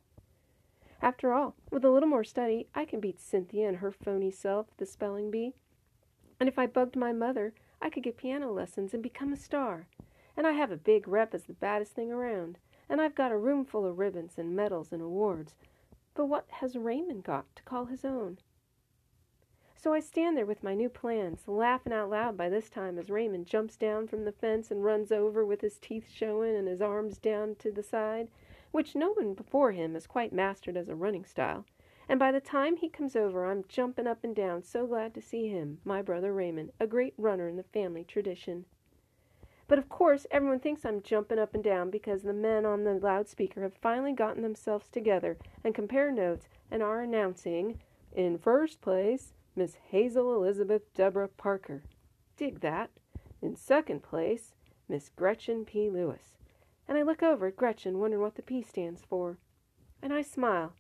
After 1.01 1.33
all, 1.33 1.55
with 1.71 1.85
a 1.85 1.91
little 1.91 2.09
more 2.09 2.25
study, 2.25 2.67
I 2.75 2.85
can 2.85 2.99
beat 2.99 3.21
Cynthia 3.21 3.69
and 3.69 3.77
her 3.77 3.93
phony 3.93 4.33
self, 4.33 4.77
the 4.77 4.87
spelling 4.87 5.31
bee. 5.31 5.55
And 6.43 6.49
if 6.49 6.59
I 6.59 6.67
bugged 6.67 6.97
my 6.97 7.13
mother, 7.13 7.55
I 7.81 7.89
could 7.89 8.03
get 8.03 8.17
piano 8.17 8.51
lessons 8.51 8.93
and 8.93 9.01
become 9.01 9.33
a 9.33 9.37
star. 9.37 9.87
And 10.37 10.45
I 10.45 10.51
have 10.51 10.73
a 10.73 10.77
big 10.77 11.07
rep 11.07 11.35
as 11.35 11.45
the 11.45 11.53
baddest 11.53 11.93
thing 11.93 12.11
around. 12.11 12.59
And 12.89 13.01
I've 13.01 13.15
got 13.15 13.31
a 13.31 13.39
room 13.39 13.65
full 13.65 13.87
of 13.87 13.97
ribbons 13.97 14.33
and 14.37 14.57
medals 14.57 14.91
and 14.91 15.01
awards. 15.01 15.55
But 16.15 16.27
what 16.27 16.47
has 16.49 16.75
Raymond 16.75 17.23
got 17.23 17.45
to 17.55 17.63
call 17.63 17.85
his 17.85 18.05
own? 18.05 18.39
So 19.77 19.95
I 19.95 20.01
stand 20.01 20.37
there 20.37 20.45
with 20.45 20.65
my 20.65 20.75
new 20.75 20.89
plans, 20.89 21.47
laughing 21.47 21.93
out 21.93 22.11
loud 22.11 22.37
by 22.37 22.49
this 22.49 22.69
time 22.69 22.99
as 22.99 23.09
Raymond 23.09 23.47
jumps 23.47 23.77
down 23.77 24.09
from 24.09 24.25
the 24.25 24.33
fence 24.33 24.73
and 24.73 24.83
runs 24.83 25.13
over 25.13 25.47
with 25.47 25.61
his 25.61 25.79
teeth 25.79 26.09
showing 26.13 26.57
and 26.57 26.67
his 26.67 26.83
arms 26.83 27.19
down 27.19 27.55
to 27.61 27.71
the 27.71 27.85
side, 27.85 28.27
which 28.73 28.97
no 28.97 29.13
one 29.13 29.35
before 29.35 29.71
him 29.71 29.95
has 29.95 30.09
quite 30.09 30.33
mastered 30.33 30.77
as 30.77 30.89
a 30.89 30.97
running 30.97 31.25
style. 31.25 31.67
And 32.09 32.19
by 32.19 32.33
the 32.33 32.41
time 32.41 32.77
he 32.77 32.89
comes 32.89 33.15
over, 33.17 33.47
I'm 33.47 33.65
jumping 33.69 34.07
up 34.07 34.25
and 34.25 34.35
down, 34.35 34.63
so 34.63 34.87
glad 34.87 35.15
to 35.15 35.21
see 35.21 35.49
him, 35.49 35.79
my 35.85 36.03
brother 36.03 36.33
Raymond, 36.33 36.73
a 36.81 36.87
great 36.87 37.15
runner 37.17 37.49
in 37.49 37.57
the 37.57 37.63
family 37.63 38.05
tradition. 38.05 38.65
But 39.69 39.79
of 39.79 39.89
course, 39.89 40.27
everyone 40.31 40.61
thinks 40.61 40.85
I'm 40.85 41.01
jumping 41.01 41.39
up 41.39 41.55
and 41.55 41.65
down 41.65 41.91
because 41.91 42.23
the 42.23 42.35
men 42.35 42.67
on 42.67 42.85
the 42.85 42.95
loudspeaker 42.95 43.63
have 43.63 43.75
finally 43.81 44.13
gotten 44.13 44.43
themselves 44.43 44.89
together 44.89 45.39
and 45.65 45.75
compare 45.75 46.11
notes 46.11 46.49
and 46.71 46.83
are 46.83 47.01
announcing, 47.01 47.79
in 48.13 48.37
first 48.37 48.81
place, 48.81 49.33
Miss 49.57 49.77
Hazel 49.89 50.35
Elizabeth 50.35 50.93
Deborah 50.95 51.29
Parker. 51.29 51.85
Dig 52.37 52.61
that. 52.61 52.91
In 53.41 53.57
second 53.57 54.03
place, 54.03 54.55
Miss 54.89 55.09
Gretchen 55.09 55.65
P. 55.65 55.89
Lewis. 55.89 56.37
And 56.87 56.99
I 56.99 57.03
look 57.03 57.23
over 57.23 57.47
at 57.47 57.57
Gretchen, 57.57 57.99
wondering 57.99 58.23
what 58.23 58.35
the 58.35 58.43
P 58.43 58.63
stands 58.63 59.03
for. 59.09 59.39
And 60.03 60.13
I 60.13 60.21
smile 60.23 60.75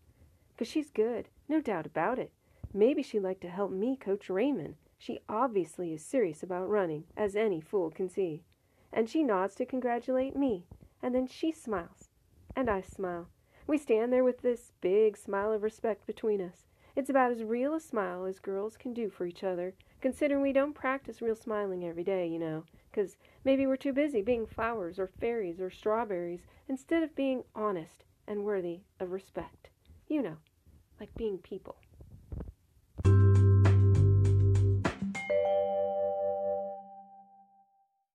'Cause 0.56 0.68
she's 0.68 0.90
good, 0.90 1.28
no 1.48 1.60
doubt 1.60 1.86
about 1.86 2.18
it. 2.18 2.30
Maybe 2.72 3.02
she'd 3.02 3.20
like 3.20 3.40
to 3.40 3.48
help 3.48 3.70
me 3.70 3.96
coach 3.96 4.30
Raymond. 4.30 4.76
She 4.98 5.20
obviously 5.28 5.92
is 5.92 6.04
serious 6.04 6.42
about 6.42 6.68
running, 6.68 7.04
as 7.16 7.34
any 7.34 7.60
fool 7.60 7.90
can 7.90 8.08
see. 8.08 8.44
And 8.92 9.08
she 9.10 9.24
nods 9.24 9.54
to 9.56 9.66
congratulate 9.66 10.36
me, 10.36 10.66
and 11.02 11.14
then 11.14 11.26
she 11.26 11.52
smiles. 11.52 12.10
And 12.54 12.70
I 12.70 12.82
smile. 12.82 13.28
We 13.66 13.78
stand 13.78 14.12
there 14.12 14.24
with 14.24 14.42
this 14.42 14.72
big 14.80 15.16
smile 15.16 15.52
of 15.52 15.62
respect 15.62 16.06
between 16.06 16.40
us. 16.40 16.66
It's 16.94 17.10
about 17.10 17.32
as 17.32 17.42
real 17.42 17.74
a 17.74 17.80
smile 17.80 18.26
as 18.26 18.38
girls 18.38 18.76
can 18.76 18.92
do 18.92 19.08
for 19.08 19.24
each 19.24 19.42
other, 19.42 19.74
considering 20.00 20.42
we 20.42 20.52
don't 20.52 20.74
practice 20.74 21.22
real 21.22 21.34
smiling 21.34 21.84
every 21.84 22.04
day, 22.04 22.26
you 22.26 22.38
know, 22.38 22.64
'cause 22.92 23.16
maybe 23.44 23.66
we're 23.66 23.76
too 23.76 23.92
busy 23.92 24.20
being 24.20 24.46
flowers 24.46 24.98
or 24.98 25.06
fairies 25.06 25.60
or 25.60 25.70
strawberries 25.70 26.46
instead 26.68 27.02
of 27.02 27.14
being 27.14 27.44
honest 27.54 28.04
and 28.26 28.44
worthy 28.44 28.82
of 29.00 29.10
respect. 29.10 29.70
You 30.12 30.20
know 30.20 30.36
like 31.00 31.16
being 31.16 31.38
people. 31.38 31.81